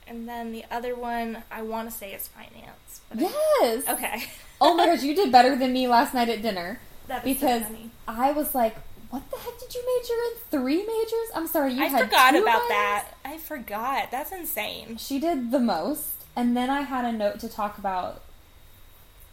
[0.08, 3.00] and then the other one I want to say is finance.
[3.08, 3.20] But I-
[3.62, 3.88] Yes.
[3.88, 4.24] okay.
[4.60, 6.80] Oh my gosh, you did better than me last night at dinner.
[7.08, 7.90] That so because funny.
[8.08, 8.76] I was like,
[9.10, 10.60] "What the heck did you major in?
[10.60, 11.28] Three majors?
[11.34, 13.06] I'm sorry, you I had forgot about minors?" that.
[13.24, 14.10] I forgot.
[14.10, 14.96] That's insane.
[14.98, 18.22] She did the most, and then I had a note to talk about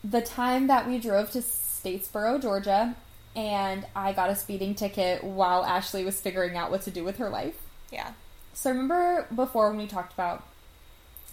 [0.03, 2.95] the time that we drove to Statesboro, Georgia,
[3.35, 7.17] and I got a speeding ticket while Ashley was figuring out what to do with
[7.17, 7.55] her life.
[7.91, 8.11] Yeah.
[8.53, 10.43] So remember before when we talked about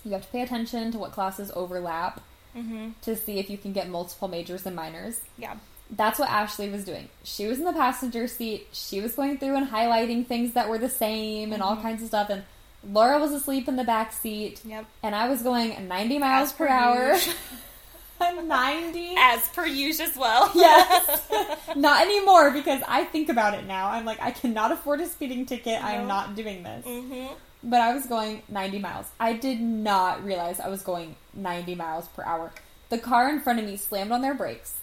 [0.04, 2.20] you have to pay attention to what classes overlap
[2.56, 2.92] Mm-hmm.
[3.02, 5.20] to see if you can get multiple majors and minors.
[5.36, 5.56] Yeah.
[5.90, 7.10] That's what Ashley was doing.
[7.22, 8.68] She was in the passenger seat.
[8.72, 12.08] She was going through and highlighting things that were the same and all kinds of
[12.08, 12.30] stuff.
[12.30, 12.44] And
[12.82, 14.62] Laura was asleep in the back seat.
[14.64, 14.86] Yep.
[15.02, 17.16] And I was going 90 miles As per per hour.
[18.20, 18.42] usual.
[18.42, 19.14] 90?
[19.18, 20.50] As per usual as well.
[20.54, 21.22] Yes.
[21.76, 23.88] not anymore because I think about it now.
[23.88, 25.82] I'm like, I cannot afford a speeding ticket.
[25.82, 26.84] I'm not doing this.
[26.86, 27.34] mm-hmm.
[27.62, 29.06] But I was going 90 miles.
[29.18, 32.52] I did not realize I was going 90 miles per hour.
[32.90, 34.78] The car in front of me slammed on their brakes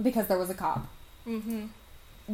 [0.00, 0.86] because there was a cop.
[1.26, 1.66] Mm-hmm.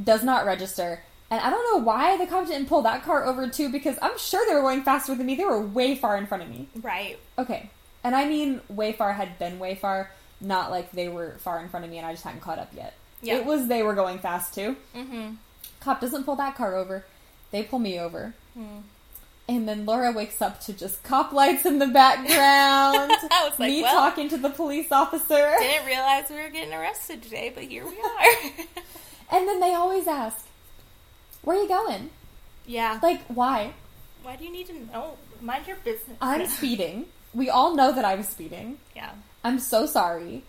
[0.04, 1.02] Does not register.
[1.30, 4.16] And I don't know why the cop didn't pull that car over too because I'm
[4.18, 5.34] sure they were going faster than me.
[5.34, 6.68] They were way far in front of me.
[6.80, 7.18] Right.
[7.38, 7.70] Okay.
[8.04, 10.10] And I mean, way far had been way far,
[10.42, 12.72] not like they were far in front of me and I just hadn't caught up
[12.74, 12.94] yet.
[13.22, 13.36] Yeah.
[13.36, 14.76] It was they were going fast too.
[14.94, 15.34] Mm-hmm.
[15.80, 17.04] Cop doesn't pull that car over.
[17.52, 18.34] They pull me over.
[18.54, 18.80] Hmm.
[19.48, 23.10] And then Laura wakes up to just cop lights in the background.
[23.30, 25.54] I was like, me well- talking to the police officer.
[25.58, 28.66] Didn't realize we were getting arrested today, but here we are.
[29.34, 30.44] And then they always ask,
[31.42, 32.10] Where are you going?
[32.66, 32.98] yeah.
[33.02, 33.72] Like, why?
[34.22, 35.16] Why do you need to know?
[35.40, 36.16] Mind your business.
[36.20, 37.06] I'm speeding.
[37.32, 38.76] We all know that I was speeding.
[38.94, 39.12] yeah.
[39.44, 40.44] I'm so sorry.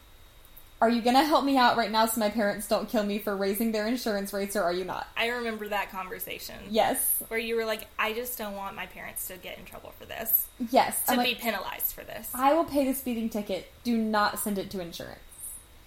[0.81, 3.35] Are you gonna help me out right now so my parents don't kill me for
[3.37, 5.07] raising their insurance rates, or are you not?
[5.15, 6.55] I remember that conversation.
[6.69, 7.23] Yes.
[7.29, 10.05] Where you were like, I just don't want my parents to get in trouble for
[10.05, 10.45] this.
[10.71, 11.01] Yes.
[11.05, 12.29] To I'm be like, penalized for this.
[12.33, 13.71] I will pay the speeding ticket.
[13.85, 15.19] Do not send it to insurance.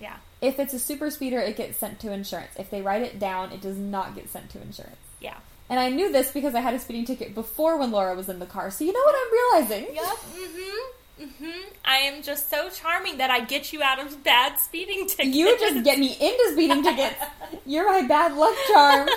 [0.00, 0.16] yeah.
[0.40, 2.52] If it's a super speeder, it gets sent to insurance.
[2.59, 4.96] If they write it down, it does not get sent to insurance.
[5.20, 5.36] Yeah.
[5.70, 8.38] And I knew this because I had a speeding ticket before when Laura was in
[8.38, 8.70] the car.
[8.70, 9.32] So you know what I'm
[9.68, 9.94] realizing?
[9.94, 10.04] Yep.
[10.04, 10.92] Mm-hmm.
[11.20, 11.70] Mm-hmm.
[11.84, 15.34] I am just so charming that I get you out of bad speeding tickets.
[15.36, 17.16] You just get me into speeding tickets.
[17.66, 19.08] You're my bad luck charm.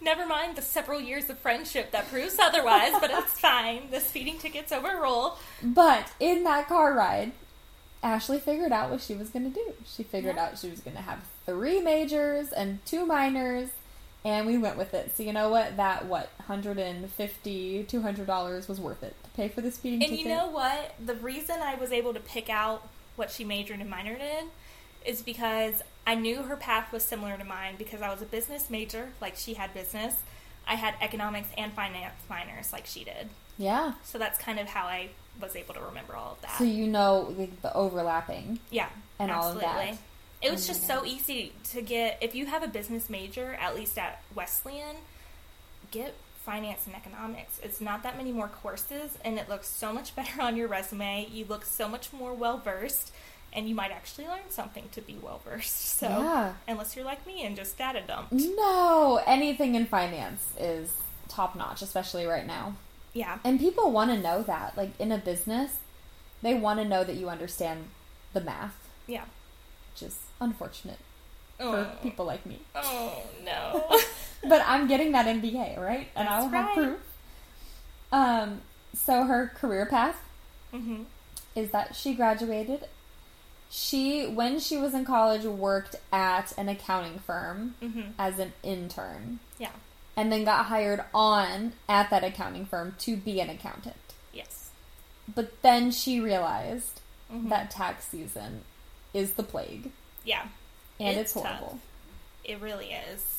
[0.00, 3.90] Never mind the several years of friendship that proves otherwise, but it's fine.
[3.90, 5.38] The speeding tickets overrule.
[5.62, 7.32] But in that car ride,
[8.02, 9.72] Ashley figured out what she was going to do.
[9.86, 10.44] She figured Yeah.
[10.46, 13.70] out she was going to have three majors and two minors,
[14.24, 15.16] and we went with it.
[15.16, 15.76] So you know what?
[15.76, 20.26] That what 150 200 dollars was worth it to pay for the speeding And ticket.
[20.26, 20.94] you know what?
[21.04, 24.46] The reason I was able to pick out what she majored and minored in
[25.04, 28.70] is because I knew her path was similar to mine because I was a business
[28.70, 30.14] major, like she had business.
[30.66, 33.28] I had economics and finance minors, like she did.
[33.58, 33.94] yeah.
[34.04, 35.10] So that's kind of how I
[35.40, 36.56] was able to remember all of that.
[36.58, 38.60] So you know the, the overlapping.
[38.70, 39.98] yeah, and all of that.
[40.44, 42.18] It was Oh just so easy to get.
[42.20, 44.96] If you have a business major, at least at Wesleyan,
[45.90, 46.14] get
[46.44, 47.58] finance and economics.
[47.62, 51.26] It's not that many more courses, and it looks so much better on your resume.
[51.32, 53.12] You look so much more well versed,
[53.52, 55.80] and you might actually learn something to be well versed.
[56.00, 56.52] So, Yeah.
[56.68, 60.92] unless you're like me and just data dumped, No, anything in finance is
[61.28, 62.74] top notch, especially right now.
[63.14, 64.76] yeah, And people want to know that.
[64.76, 65.76] Like in a business,
[66.42, 67.86] they want to know that you understand
[68.34, 68.76] the math,
[69.06, 69.24] yeah,
[69.94, 70.98] which is unfortunate.
[71.56, 71.92] for Oh.
[72.02, 72.58] people like me.
[72.74, 73.98] Oh no.
[74.48, 76.08] But I'm getting that MBA, right?
[76.16, 76.88] And I will That's have right.
[76.88, 77.00] proof.
[78.12, 78.60] Um,
[78.92, 80.16] so her career path
[80.72, 81.04] mhm.
[81.54, 82.86] is that she graduated.
[83.70, 88.12] She, when she was in college, worked at an accounting firm Mhm.
[88.18, 89.70] as an intern, Yeah.
[90.16, 93.96] and then got hired on at that accounting firm to be an accountant.
[94.32, 94.70] Yes.
[95.32, 97.00] But then she realized
[97.32, 97.48] Mhm.
[97.48, 98.64] that tax season
[99.14, 99.90] is the plague,
[100.24, 100.42] Yeah.
[101.00, 101.44] and it's, It's tough.
[101.46, 101.78] horrible.
[102.44, 103.30] It really is.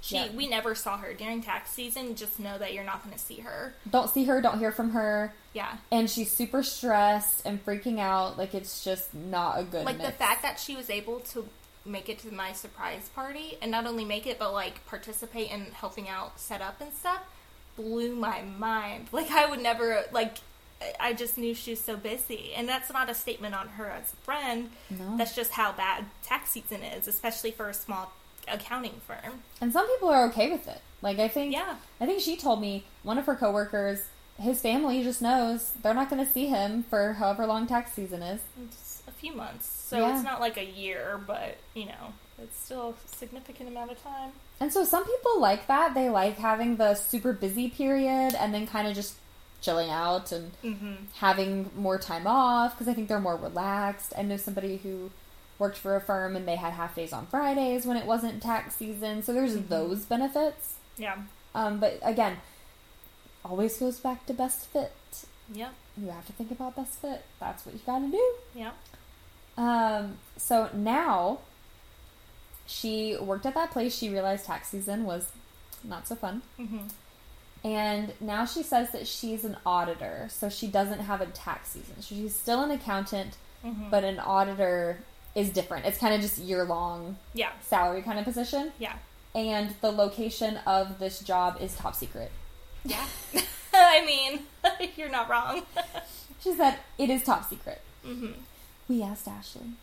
[0.00, 2.16] She we never saw her during tax season.
[2.16, 3.72] Just know that you're not going to see her.
[3.88, 5.76] Don't see her, don't hear from her, Yeah.
[5.92, 8.36] and she's super stressed and freaking out.
[8.36, 9.84] Like it's just not a good.
[9.84, 11.48] Like the fact that she was able to
[11.84, 15.66] make it to my surprise party and not only make it but like participate in
[15.72, 17.20] helping out set up and stuff
[17.76, 19.06] blew my mind.
[19.12, 20.36] Like I would never like
[21.00, 22.52] I just knew she was so busy.
[22.56, 24.70] And that's not a statement on her as a friend.
[24.90, 25.16] No.
[25.16, 28.12] That's just how bad tax season is, especially for a small
[28.48, 29.40] accounting firm.
[29.60, 30.80] And some people are okay with it.
[31.00, 31.76] Like I think Yeah.
[32.00, 34.00] I think she told me one of her coworkers,
[34.38, 38.22] his family just knows they're not going to see him for however long tax season
[38.22, 38.40] is.
[38.64, 39.66] It's a few months.
[39.66, 40.14] So Yeah.
[40.14, 42.12] it's not like a year, but you know,
[42.42, 44.32] it's still a significant amount of time.
[44.58, 45.94] And so some people like that.
[45.94, 49.14] They like having the super busy period and then kind of just
[49.62, 50.94] chilling out and Mm-hmm.
[51.14, 54.12] having more time off because I think they're more relaxed.
[54.18, 55.10] I know somebody who
[55.58, 58.74] worked for a firm and they had half days on Fridays when it wasn't tax
[58.76, 59.22] season.
[59.22, 60.74] So there's those benefits.
[60.98, 61.16] Yeah.
[61.54, 62.38] Um, but again,
[63.44, 64.92] always goes back to best fit.
[65.54, 65.72] Yep.
[65.96, 67.24] You have to think about best fit.
[67.40, 68.34] That's what you got to do.
[68.54, 68.74] Yep.
[69.58, 71.40] Um, so now
[72.66, 73.94] she worked at that place.
[73.96, 75.30] She realized tax season was
[75.84, 76.42] not so fun.
[76.58, 76.86] Mm-hmm.
[77.64, 81.94] And now she says that she's an auditor, so she doesn't have a tax season.
[82.00, 83.90] So she's still an accountant, Mm-hmm.
[83.90, 84.98] but an auditor
[85.36, 85.86] is different.
[85.86, 87.50] It's kind of just year long Yeah.
[87.62, 88.72] salary kind of position.
[88.80, 88.94] Yeah.
[89.36, 92.32] And the location of this job is top secret.
[92.84, 93.06] Yeah.
[93.72, 94.40] I mean,
[94.96, 95.62] you're not wrong.
[96.42, 97.80] She said it is top secret.
[98.04, 98.32] mm-hmm.
[98.88, 99.74] We asked Ashley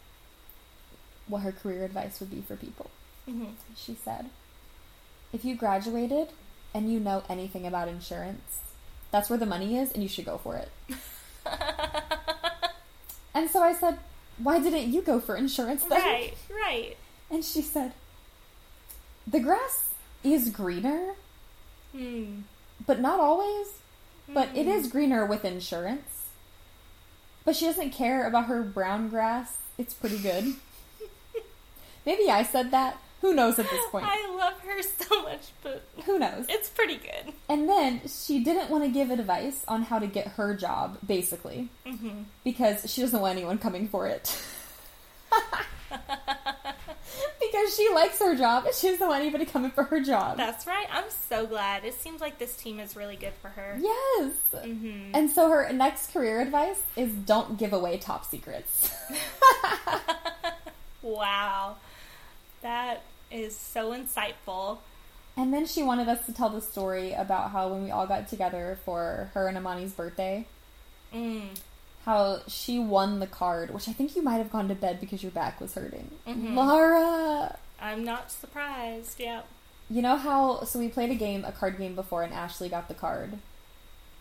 [1.28, 2.90] what her career advice would be for people.
[3.30, 3.46] Mm-hmm.
[3.78, 4.26] She said,
[5.32, 6.28] if you graduated
[6.74, 8.60] and you know anything about insurance,
[9.12, 10.70] that's where the money is and you should go for it.
[13.34, 14.00] And so I said,
[14.38, 16.02] why didn't you go for insurance then?
[16.02, 16.34] right.
[16.50, 16.98] Right.
[17.30, 17.94] And she said,
[19.28, 19.94] the grass
[20.24, 21.14] is greener,
[21.96, 22.42] Hmm.
[22.86, 23.68] but not always.
[24.28, 24.72] But it Hmm.
[24.90, 26.26] greener with insurance.
[27.46, 29.58] But she doesn't care about her brown grass.
[29.78, 30.56] It's pretty good.
[32.06, 32.98] Maybe I said that.
[33.22, 34.06] Who knows at this point?
[34.08, 36.46] I love her so much, but Who knows?
[36.48, 37.34] it's pretty good.
[37.50, 41.68] And then she didn't want to give advice on how to get her job, basically,
[41.86, 42.22] Mm-hmm.
[42.44, 44.42] because she doesn't want anyone coming for it.
[47.42, 50.38] because she likes her job and she doesn't want anybody coming for her job.
[50.38, 50.88] That's right.
[50.92, 51.84] I'm so glad.
[51.86, 53.78] It seems like this team is really good for her.
[53.80, 54.32] yes.
[54.54, 55.12] Mm-hmm.
[55.16, 58.94] And so her next career advice is don't give away top secrets.
[61.02, 61.78] Wow.
[62.62, 63.02] That
[63.32, 64.80] is so insightful.
[65.38, 68.28] and then she wanted us to tell the story about how when we all got
[68.28, 70.46] together for her and Amani's birthday,
[71.14, 71.58] Mm.
[72.06, 75.24] how she won the card, which I think you might have gone to bed because
[75.24, 76.12] your back was hurting.
[76.28, 76.56] Mhm.
[76.56, 77.58] Laura!
[77.80, 79.20] I'm not surprised.
[79.20, 79.44] Yeah.
[79.90, 82.88] You know how, so we played a game, a card game before, and Ashley got
[82.90, 83.38] the card.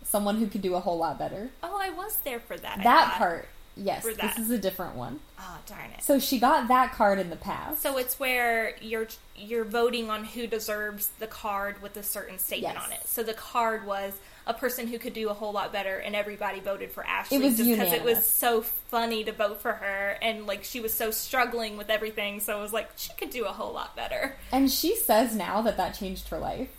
[0.04, 1.50] Someone who could do a whole lot better.
[1.62, 2.82] Oh, I was there for that.
[2.84, 3.48] That part,
[3.78, 5.20] yes, this is a different one.
[5.38, 6.02] Oh, darn it.
[6.02, 7.80] So she got that card in the past.
[7.80, 9.06] So it's where you're
[9.36, 12.84] you're voting on who deserves the card with a certain statement Yes.
[12.84, 13.00] on it.
[13.06, 14.14] So the card was
[14.46, 17.42] a person who could do a whole lot better, and everybody voted for Ashley it
[17.42, 20.92] was just because it was so funny to vote for her, and like she was
[20.94, 22.40] so struggling with everything.
[22.40, 24.34] So it was like she could do a whole lot better.
[24.52, 26.70] and she says now that that changed her life.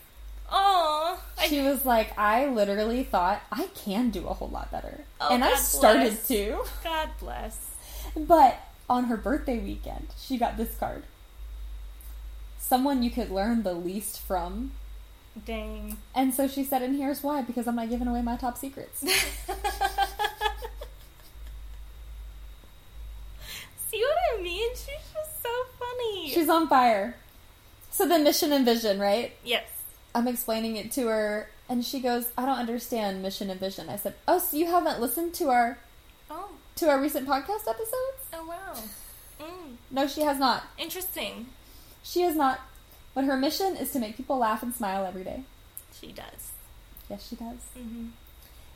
[0.51, 5.01] Oh, She was like, I literally thought I can do a whole lot better.
[5.21, 6.27] Oh, and I started bless.
[6.29, 6.63] to.
[6.83, 7.71] God bless.
[8.15, 11.03] But on her birthday weekend, she got this card.
[12.57, 14.71] Someone you could learn the least from.
[15.45, 15.97] Dang.
[16.15, 18.99] And so she said, and here's why because I'm not giving away my top secrets.
[23.89, 24.69] See what I mean?
[24.71, 26.29] She's just so funny.
[26.29, 27.15] She's on fire.
[27.91, 29.33] So the mission and vision, right?
[29.43, 29.63] yes.
[30.15, 33.89] I'm explaining it to her, and she goes, I don't understand mission and vision.
[33.89, 35.77] I said, Oh, so you haven't listened to our
[36.31, 36.49] Oh.
[36.75, 38.25] to our recent podcast episodes?
[38.33, 38.73] Oh wow.
[39.39, 39.75] Mm.
[39.91, 40.63] No, she has not.
[40.77, 41.47] Interesting.
[42.03, 42.59] She has not.
[43.15, 45.43] But her mission is to make people laugh and smile every day.
[45.99, 46.51] She does.
[47.09, 47.57] Yes, she does.
[47.77, 48.07] Mm-hmm.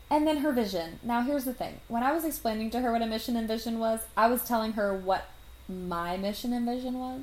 [0.10, 1.00] And then her vision.
[1.04, 1.80] Now, here's the thing.
[1.88, 4.74] When I was explaining to her what a mission and vision was, I was telling
[4.74, 5.26] her what
[5.70, 7.22] my mission and vision was.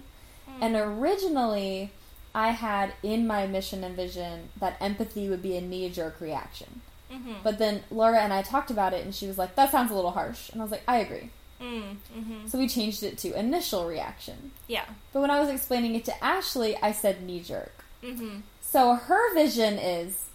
[0.61, 1.91] And originally,
[2.35, 6.81] I had in my mission and vision that empathy would be a knee jerk reaction.
[7.13, 7.35] Mm-hmm.
[7.43, 9.95] But then Laura and I talked about it, and she was like, that sounds a
[9.95, 10.51] little harsh.
[10.51, 11.31] And I was like, I agree.
[11.61, 14.53] Mm, hmm So we changed it to initial reaction.
[14.67, 14.87] Yeah.
[15.13, 17.85] But when I was explaining it to Ashley, I said knee jerk.
[18.03, 18.41] Mm-hmm.
[18.63, 20.27] So her vision is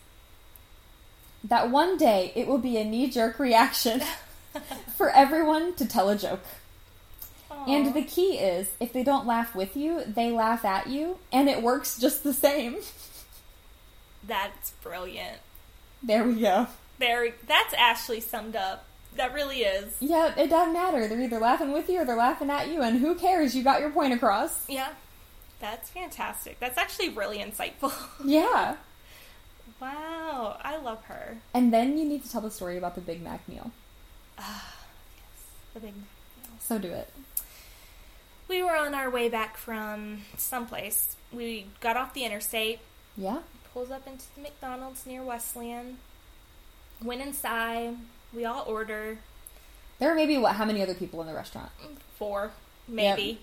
[1.43, 4.01] that one day it will be a knee jerk reaction
[4.97, 6.43] for everyone to tell a joke.
[7.67, 11.49] And the key is if they don't laugh with you, they laugh at you, and
[11.49, 12.77] it works just the same.
[14.27, 15.37] That's brilliant.
[16.01, 16.67] There we go.
[16.99, 17.33] Very.
[17.47, 18.85] That's Ashley summed up.
[19.15, 19.95] That really is.
[19.99, 21.07] Yeah, it doesn't matter.
[21.07, 23.55] They're either laughing with you or they're laughing at you, and who cares?
[23.55, 24.67] You got your point across.
[24.69, 24.89] Yeah.
[25.59, 26.59] That's fantastic.
[26.59, 27.93] That's actually really insightful.
[28.25, 28.75] Yeah.
[29.79, 30.57] wow.
[30.61, 31.37] I love her.
[31.53, 33.71] And then you need to tell the story about the Big Mac meal.
[34.37, 34.73] Ah,
[35.73, 35.95] the big.
[35.95, 36.05] Mac.
[36.59, 37.09] So do it.
[38.47, 41.15] We were on our way back from someplace.
[41.31, 42.79] We got off the interstate,
[43.17, 43.39] Yeah?
[43.73, 45.97] pulls up into the McDonald's near Wesleyan.
[47.03, 47.97] Went inside.
[48.33, 49.17] We all order
[49.99, 51.69] There were maybe, what, how many other people in the restaurant?
[52.17, 52.51] four,
[52.87, 53.39] maybe,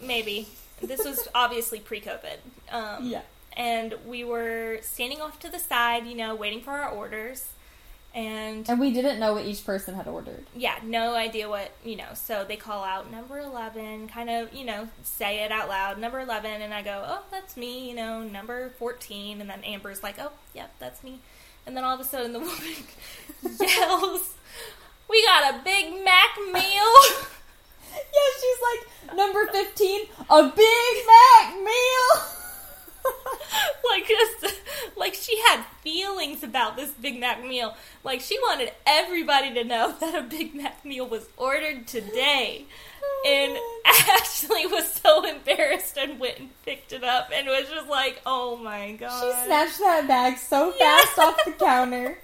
[0.00, 0.48] maybe.
[0.80, 2.38] This was obviously pre-COVID.
[2.70, 3.22] Um, Yeah.
[3.56, 7.50] And we were standing off to the side, you know, waiting for our orders.
[8.14, 10.46] And And we didn't know what each person had ordered.
[10.56, 12.14] yeah, no idea what, you know.
[12.14, 16.20] So they call out number 11, kind of, you know, say it out loud, number
[16.20, 16.62] 11.
[16.62, 19.40] And I go, oh, that's me, you know, number 14.
[19.40, 21.18] And then Amber's like, oh, yep, that's me.
[21.66, 22.54] And then all of a sudden the woman
[23.60, 24.34] yells,
[25.10, 26.62] we got a Big Mac meal.
[27.94, 28.58] Yeah, she's
[29.08, 32.22] like, number 15, a Big Mac meal!
[33.90, 34.60] like just
[34.96, 37.74] like she had feelings about this Big Mac meal.
[38.02, 42.64] Like she wanted everybody to know that a Big Mac meal was ordered today.
[43.26, 48.20] And Ashley was so embarrassed and went and picked it up and was just like,
[48.24, 50.98] "Oh my god!" She snatched that bag so Yeah.
[51.00, 52.18] fast off the counter.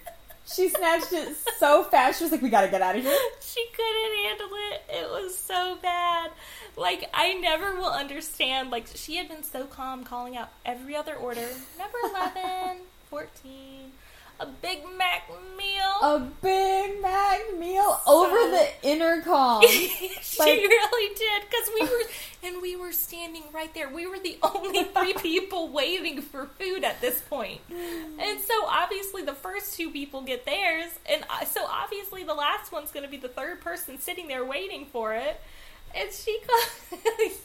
[0.54, 2.18] She snatched it so fast.
[2.18, 4.82] She was like, "We gotta get out of here." She couldn't handle it.
[4.88, 6.30] It was so bad.
[6.76, 8.70] Like I never will understand.
[8.70, 11.48] Like she had been so calm, calling out every other order.
[11.78, 12.78] Number 11,
[13.10, 13.92] 14,
[14.40, 15.92] a Big Mac meal.
[16.02, 19.62] A Big Mac meal over the intercom.
[19.68, 20.00] she
[20.38, 22.04] Like- really did because we were
[22.42, 26.84] and we were standing right there we were the only three people waiting for food
[26.84, 31.60] at this point and so obviously the first two people get theirs and uh, so
[31.68, 35.38] obviously the last one's going to be the third person sitting there waiting for it
[35.94, 36.38] and she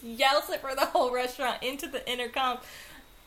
[0.04, 2.58] yells it for the whole restaurant into the intercom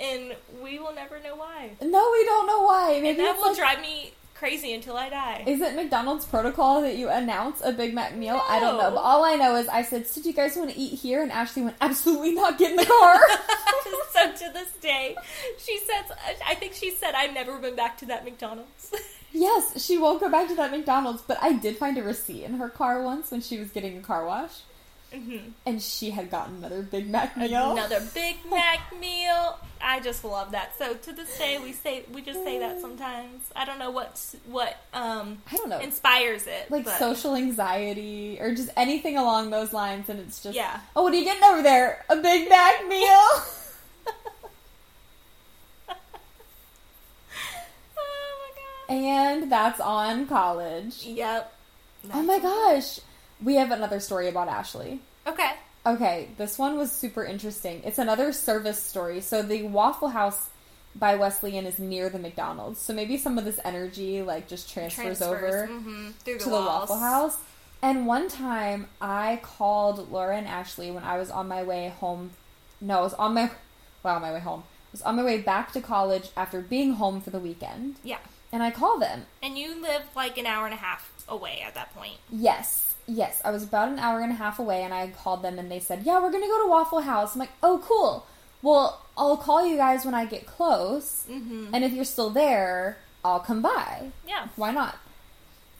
[0.00, 3.00] and we will never know why No, we don't know why.
[3.02, 6.82] Maybe and that will like, drive me crazy until i die Is it McDonald's protocol
[6.82, 8.40] that you announce a Big Mac meal?
[8.48, 8.90] I don't know.
[8.90, 11.22] But all I know is I said, so do you guys want to eat here?
[11.22, 12.56] And Ashley went, absolutely not.
[12.56, 13.16] Get in the car.
[14.12, 15.16] so to this day,
[15.58, 18.92] she says, I think she said, I've never been back to that McDonald's.
[19.32, 21.22] yes, she won't go back to that McDonald's.
[21.22, 24.00] But I did find a receipt in her car once when she was getting a
[24.00, 24.60] car wash.
[25.12, 25.52] Mhm.
[25.64, 27.72] And she had gotten another Big Mac meal.
[27.72, 29.58] Another Big Mac meal.
[29.80, 30.76] I just love that.
[30.76, 33.42] So to this day, we say we just say that sometimes.
[33.56, 35.78] I don't know what what um I don't know.
[35.78, 36.70] inspires it.
[36.70, 40.10] like but social anxiety or just anything along those lines.
[40.10, 40.78] And it's just, Yeah.
[40.94, 42.04] oh, what are you getting over there?
[42.10, 43.08] A Big Mac meal?
[47.96, 48.50] Oh
[48.88, 51.04] my and that's on college.
[51.06, 51.52] Yep.
[52.12, 53.00] Oh my gosh.
[53.42, 55.00] We have another story about Ashley.
[55.26, 55.52] Okay.
[55.86, 57.82] Okay, this one was super interesting.
[57.84, 59.20] It's another service story.
[59.20, 60.48] So the Waffle House
[60.94, 62.80] by Wesleyan is near the McDonald's.
[62.80, 66.56] So maybe some of this energy like just transfers, over mhm, through the, to the.
[66.56, 67.36] Waffle House.
[67.80, 72.30] And one time I called Laura and Ashley when I was on my way home.
[72.80, 73.50] No, I was on my
[74.02, 74.64] wow, my way home.
[74.66, 77.96] I was on my way back to college after being home for the weekend.
[78.02, 78.18] Yeah.
[78.50, 79.26] And I called them.
[79.42, 82.16] And you live like an hour and a half away at that point.
[82.30, 82.87] Yes.
[83.08, 85.70] Yes, I was about an hour and a half away and I called them and
[85.70, 88.26] they said, "Yeah, we're going to go to Waffle House." I'm like, "Oh, cool.
[88.60, 91.24] Well, I'll call you guys when I get close.
[91.30, 91.74] Mm-hmm.
[91.74, 94.10] And if you're still there, I'll come by.
[94.26, 94.48] Yeah.
[94.56, 94.96] Why not?"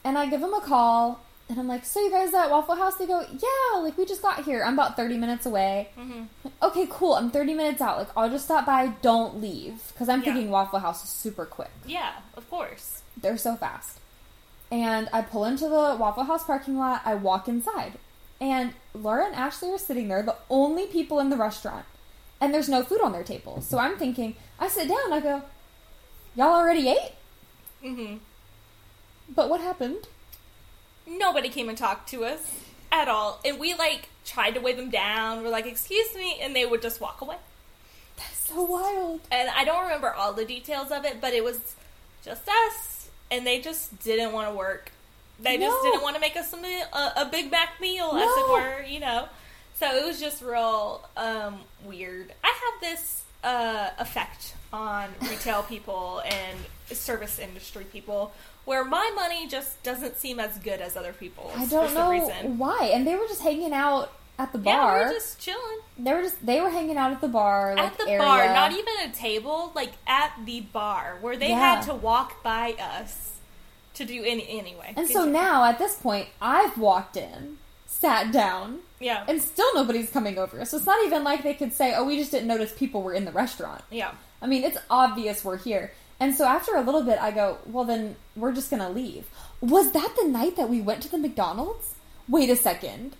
[0.03, 1.19] And I give them a call
[1.49, 4.21] and I'm like, "So you guys at Waffle House?" They go, "Yeah, like we just
[4.23, 4.63] got here.
[4.63, 6.23] I'm about 30 minutes away." Mm-hmm.
[6.43, 7.13] Like, okay, cool.
[7.13, 7.97] I'm 30 minutes out.
[7.99, 8.87] Like I'll just stop by.
[9.03, 10.33] Don't leave cuz I'm Yeah.
[10.33, 11.71] thinking Waffle House is super quick.
[11.85, 13.03] Yeah, of course.
[13.15, 13.98] They're so fast.
[14.71, 17.01] And I pull into the Waffle House parking lot.
[17.05, 17.93] I walk inside.
[18.39, 21.85] And Laura and Ashley are sitting there, the only people in the restaurant.
[22.39, 23.61] And there's no food on their table.
[23.61, 25.43] So I'm thinking, I sit down, I go,
[26.35, 27.13] Y'all already ate?
[27.83, 28.17] Mm-hmm.
[29.35, 30.07] But what happened?
[31.07, 32.59] Nobody came and talked to us.
[32.91, 33.39] at all.
[33.45, 35.43] And we like tried to wave them down.
[35.43, 37.37] We're like, "Excuse me," and they would just walk away.
[38.17, 39.21] That's so wild.
[39.31, 41.75] And I don't remember all the details of it, but it was
[42.23, 42.98] just us,
[43.31, 44.91] and they just didn't want to work.
[45.41, 48.23] They just didn't want to make us a, meal, a, a Big Mac meal, as
[48.23, 49.29] it were, you know.
[49.75, 52.33] So it was just real um, weird.
[52.43, 56.57] I have this uh, effect on retail people and
[56.91, 58.33] service industry people
[58.65, 61.53] where my money just doesn't seem as good as other people's.
[61.55, 62.57] I don't know reason.
[62.57, 62.91] why.
[62.93, 64.73] And they were just hanging out at the bar.
[64.73, 67.75] Yeah, we were just chilling they were just they were hanging out at the bar,
[67.75, 68.19] like at the area.
[68.19, 71.75] bar, not even a table, like at the bar where they Yeah.
[71.75, 73.31] had to walk by us
[73.95, 74.93] to do any anyway.
[74.95, 80.09] And so now at this point, I've walked in, sat down, yeah, and still nobody's
[80.09, 80.63] coming over.
[80.63, 83.13] So it's not even like they could say, "Oh, we just didn't notice people were
[83.13, 84.11] in the restaurant." yeah,
[84.41, 85.91] I mean, it's obvious we're here.
[86.21, 89.25] And so after a little bit, I go, well, then we're just going to leave.
[89.61, 91.95] Was that the night that we went to the McDonald's?
[92.27, 93.15] Wait a second.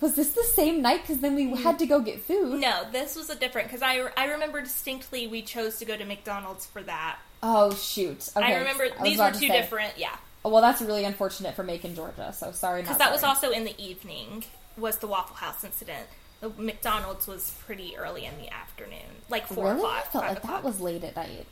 [0.00, 1.02] Was this the same night?
[1.02, 2.60] Because then we had to go get food.
[2.60, 6.04] no, this was a different because I I remember distinctly we chose to go to
[6.04, 7.18] McDonald's for that.
[7.42, 8.28] Oh, shoot.
[8.36, 8.46] Okay.
[8.54, 11.62] I remember was these were two say- different, yeah, Oh, well, that's really unfortunate for
[11.62, 12.32] Macon, Georgia.
[12.32, 12.82] So sorry.
[12.82, 14.44] because that was also in the evening.
[14.78, 16.06] Was the Waffle House incident?
[16.40, 19.76] The McDonald's was pretty early in the afternoon, like four really?
[19.76, 20.04] o'clock.
[20.06, 20.52] I felt like o'clock.
[20.62, 21.46] that was late at night.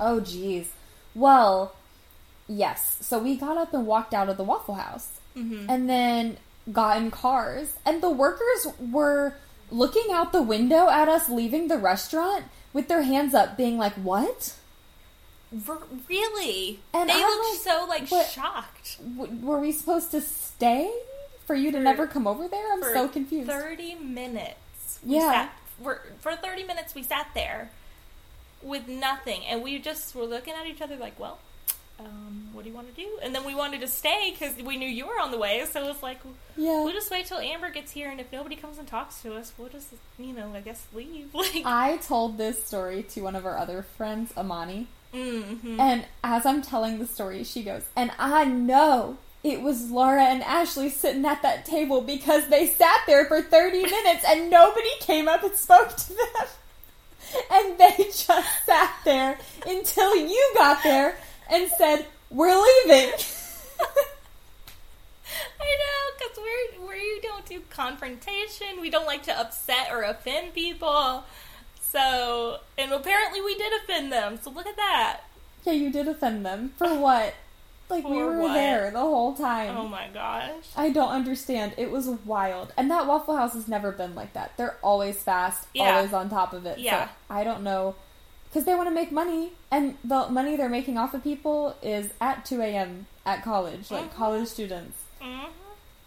[0.00, 0.70] Oh, geez.
[1.14, 1.74] Well,
[2.48, 2.98] yes.
[3.00, 5.66] So we got up and walked out of the Waffle House, Mm-hmm.
[5.70, 6.36] and then
[6.70, 9.34] got in cars, and the workers were
[9.70, 13.94] looking out the window at us leaving the restaurant with their hands up, being like,
[13.94, 14.54] "What?
[16.08, 16.80] Really?
[16.94, 18.98] And they I looked so like but- shocked.
[19.16, 20.90] W- were we supposed to stay
[21.46, 23.48] for you to For- never come over there?" I'm so confused.
[23.50, 24.98] 30 minutes.
[25.04, 25.20] Yeah.
[25.30, 25.52] Sat,
[25.82, 27.70] for, for 30 minutes, we sat there
[28.62, 29.44] with nothing.
[29.46, 31.38] And we just were looking at each other like, well,
[32.06, 33.08] um, what do you want to do?
[33.22, 35.64] And then we wanted to stay because we knew you were on the way.
[35.70, 36.20] So it was like,
[36.56, 36.82] yeah.
[36.84, 38.10] we'll just wait till Amber gets here.
[38.10, 39.88] And if nobody comes and talks to us, we'll just,
[40.18, 41.30] you know, I guess leave.
[41.34, 45.80] Like, I told this story to one of our other friends, Amani, mm-hmm.
[45.80, 50.42] And as I'm telling the story, she goes, and I know it was Laura and
[50.42, 55.28] Ashley sitting at that table because they sat there for 30 minutes and nobody came
[55.28, 56.46] up and spoke to them.
[57.50, 61.16] And they just sat there until you got there
[61.52, 63.12] and said, We're leaving.
[65.60, 68.80] I know, because we're, we don't do confrontation.
[68.80, 71.24] We don't like to upset or offend people.
[71.80, 74.38] So, and apparently we did offend them.
[74.42, 75.20] So look at that.
[75.64, 76.72] yeah, you did offend them.
[76.76, 77.34] For what?
[77.88, 78.54] Like, we were what?
[78.54, 79.76] there the whole time.
[79.76, 80.64] Oh my gosh.
[80.76, 81.74] I don't understand.
[81.76, 82.72] It was wild.
[82.78, 84.56] And that Waffle House has never been like that.
[84.56, 85.96] They're always fast, Yeah.
[85.96, 86.78] always on top of it.
[86.78, 87.06] Yeah.
[87.06, 87.94] So I don't know.
[88.52, 89.52] Because they want to make money.
[89.70, 93.06] And the money they're making off of people is at 2 a.m.
[93.24, 94.14] at college, like Mhm.
[94.14, 94.98] college students.
[95.20, 95.46] hmm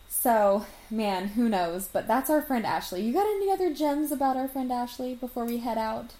[0.09, 1.87] So, man, who knows?
[1.91, 3.01] But that's our friend Ashley.
[3.01, 6.13] You got any other gems about our friend Ashley before we head out?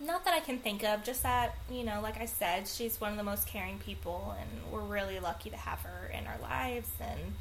[0.00, 3.12] Not that I can think of, just that, you know, like I said, she's one
[3.12, 6.90] of the most caring people, and we're really lucky to have her in our lives,
[7.00, 7.34] and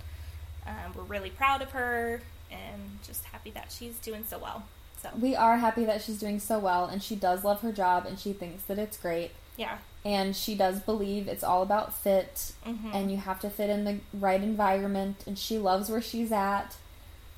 [0.65, 4.63] um, we're really proud of her, and just happy that she's doing so well.
[5.03, 8.05] So, We are happy that she's doing so well, and she does love her job,
[8.05, 9.31] and she thinks that it's great.
[9.57, 9.77] yeah.
[10.05, 12.93] and she does believe it's all about fit Mhm.
[12.93, 16.75] and you have to fit in the right environment and she loves where she's at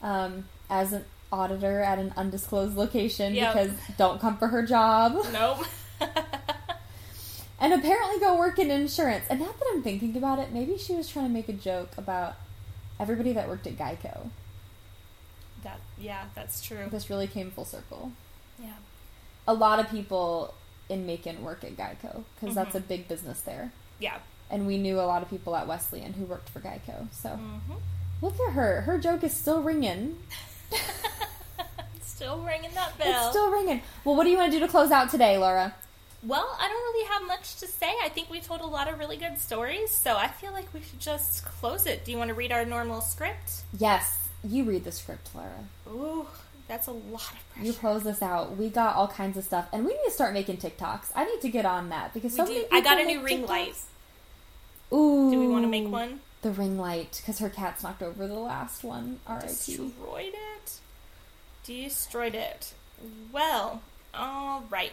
[0.01, 3.53] um, as an auditor at an undisclosed location Yep.
[3.53, 5.63] because don't come for her job Nope.
[7.59, 10.95] and apparently go work in insurance and now that i'm thinking about it maybe she
[10.95, 12.36] was trying to make a joke about
[12.99, 14.30] everybody that worked at geico
[15.66, 16.88] that, yeah, that's true.
[16.89, 18.11] this really came full circle
[18.57, 18.72] Yeah.
[19.47, 20.53] a lot of people
[20.89, 22.80] in macon work at geico because that's Mhm.
[22.80, 24.20] a big business there Yeah.
[24.49, 27.07] and we knew a lot of people at Wesleyan who worked for Geico.
[27.11, 27.74] So hmm
[28.22, 30.18] look at her; her joke is still ringing.
[32.01, 33.07] Still ringing that bell.
[33.28, 33.82] It's still ringing.
[34.05, 35.76] Well, what do you want to do to close out today, Laura?
[36.24, 37.93] Well, I don't really have much to say.
[38.01, 40.82] I think we told a lot of really good stories, so I feel like we
[40.82, 42.05] should just close it.
[42.05, 43.63] Do you want to read our normal script?
[43.78, 45.66] Yes, you read the script, Laura.
[45.89, 46.28] Ooh,
[46.68, 47.66] that's a lot of pressure.
[47.68, 48.58] You close this out.
[48.58, 51.12] We got all kinds of stuff, and we need to start making TikToks.
[51.16, 53.43] I need to get on that because We so many I got a new ring
[53.43, 53.48] TikToks.
[53.50, 53.76] light.
[54.93, 56.20] Ooh, Do we want to make one?
[56.41, 59.20] The ring light because her cat's knocked over the last one.
[59.26, 59.48] R.I.P.
[59.48, 60.80] Destroyed it.
[61.64, 62.74] Destroyed it.
[63.32, 63.82] Well,
[64.14, 64.91] all right.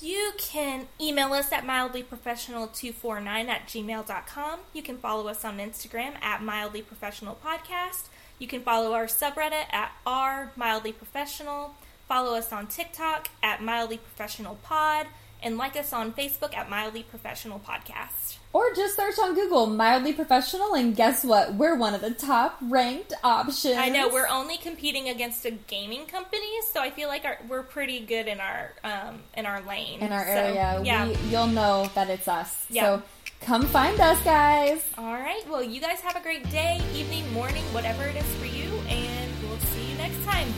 [0.00, 4.60] You can email us at mildlyprofessional249 at gmail.com.
[4.72, 8.08] You can follow us on Instagram at mildlyprofessionalpodcast.
[8.38, 11.70] You can follow our subreddit at r mildlyprofessional.
[12.06, 14.62] Follow us on TikTok at mildlyprofessionalpod.
[14.62, 15.06] Pod
[15.42, 18.36] and like us on Facebook at Mildly Professional Podcast.
[18.52, 21.52] Or just search on Google mildly professional, and guess what?
[21.54, 23.76] We're one of the top ranked options.
[23.76, 27.62] I know we're only competing against a gaming company, so I feel like our, we're
[27.62, 30.80] pretty good in our um, in our lane in our So, area.
[30.82, 31.08] yeah.
[31.08, 32.64] We, you'll know that it's us.
[32.70, 32.82] Yeah.
[32.98, 33.02] So
[33.42, 34.82] come find us, guys.
[34.96, 35.42] All right.
[35.48, 39.30] Well, you guys have a great day, evening, morning, whatever it is for you, and
[39.42, 40.48] we'll see you next time.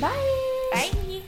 [0.00, 0.68] Bye.
[0.72, 1.19] Bye.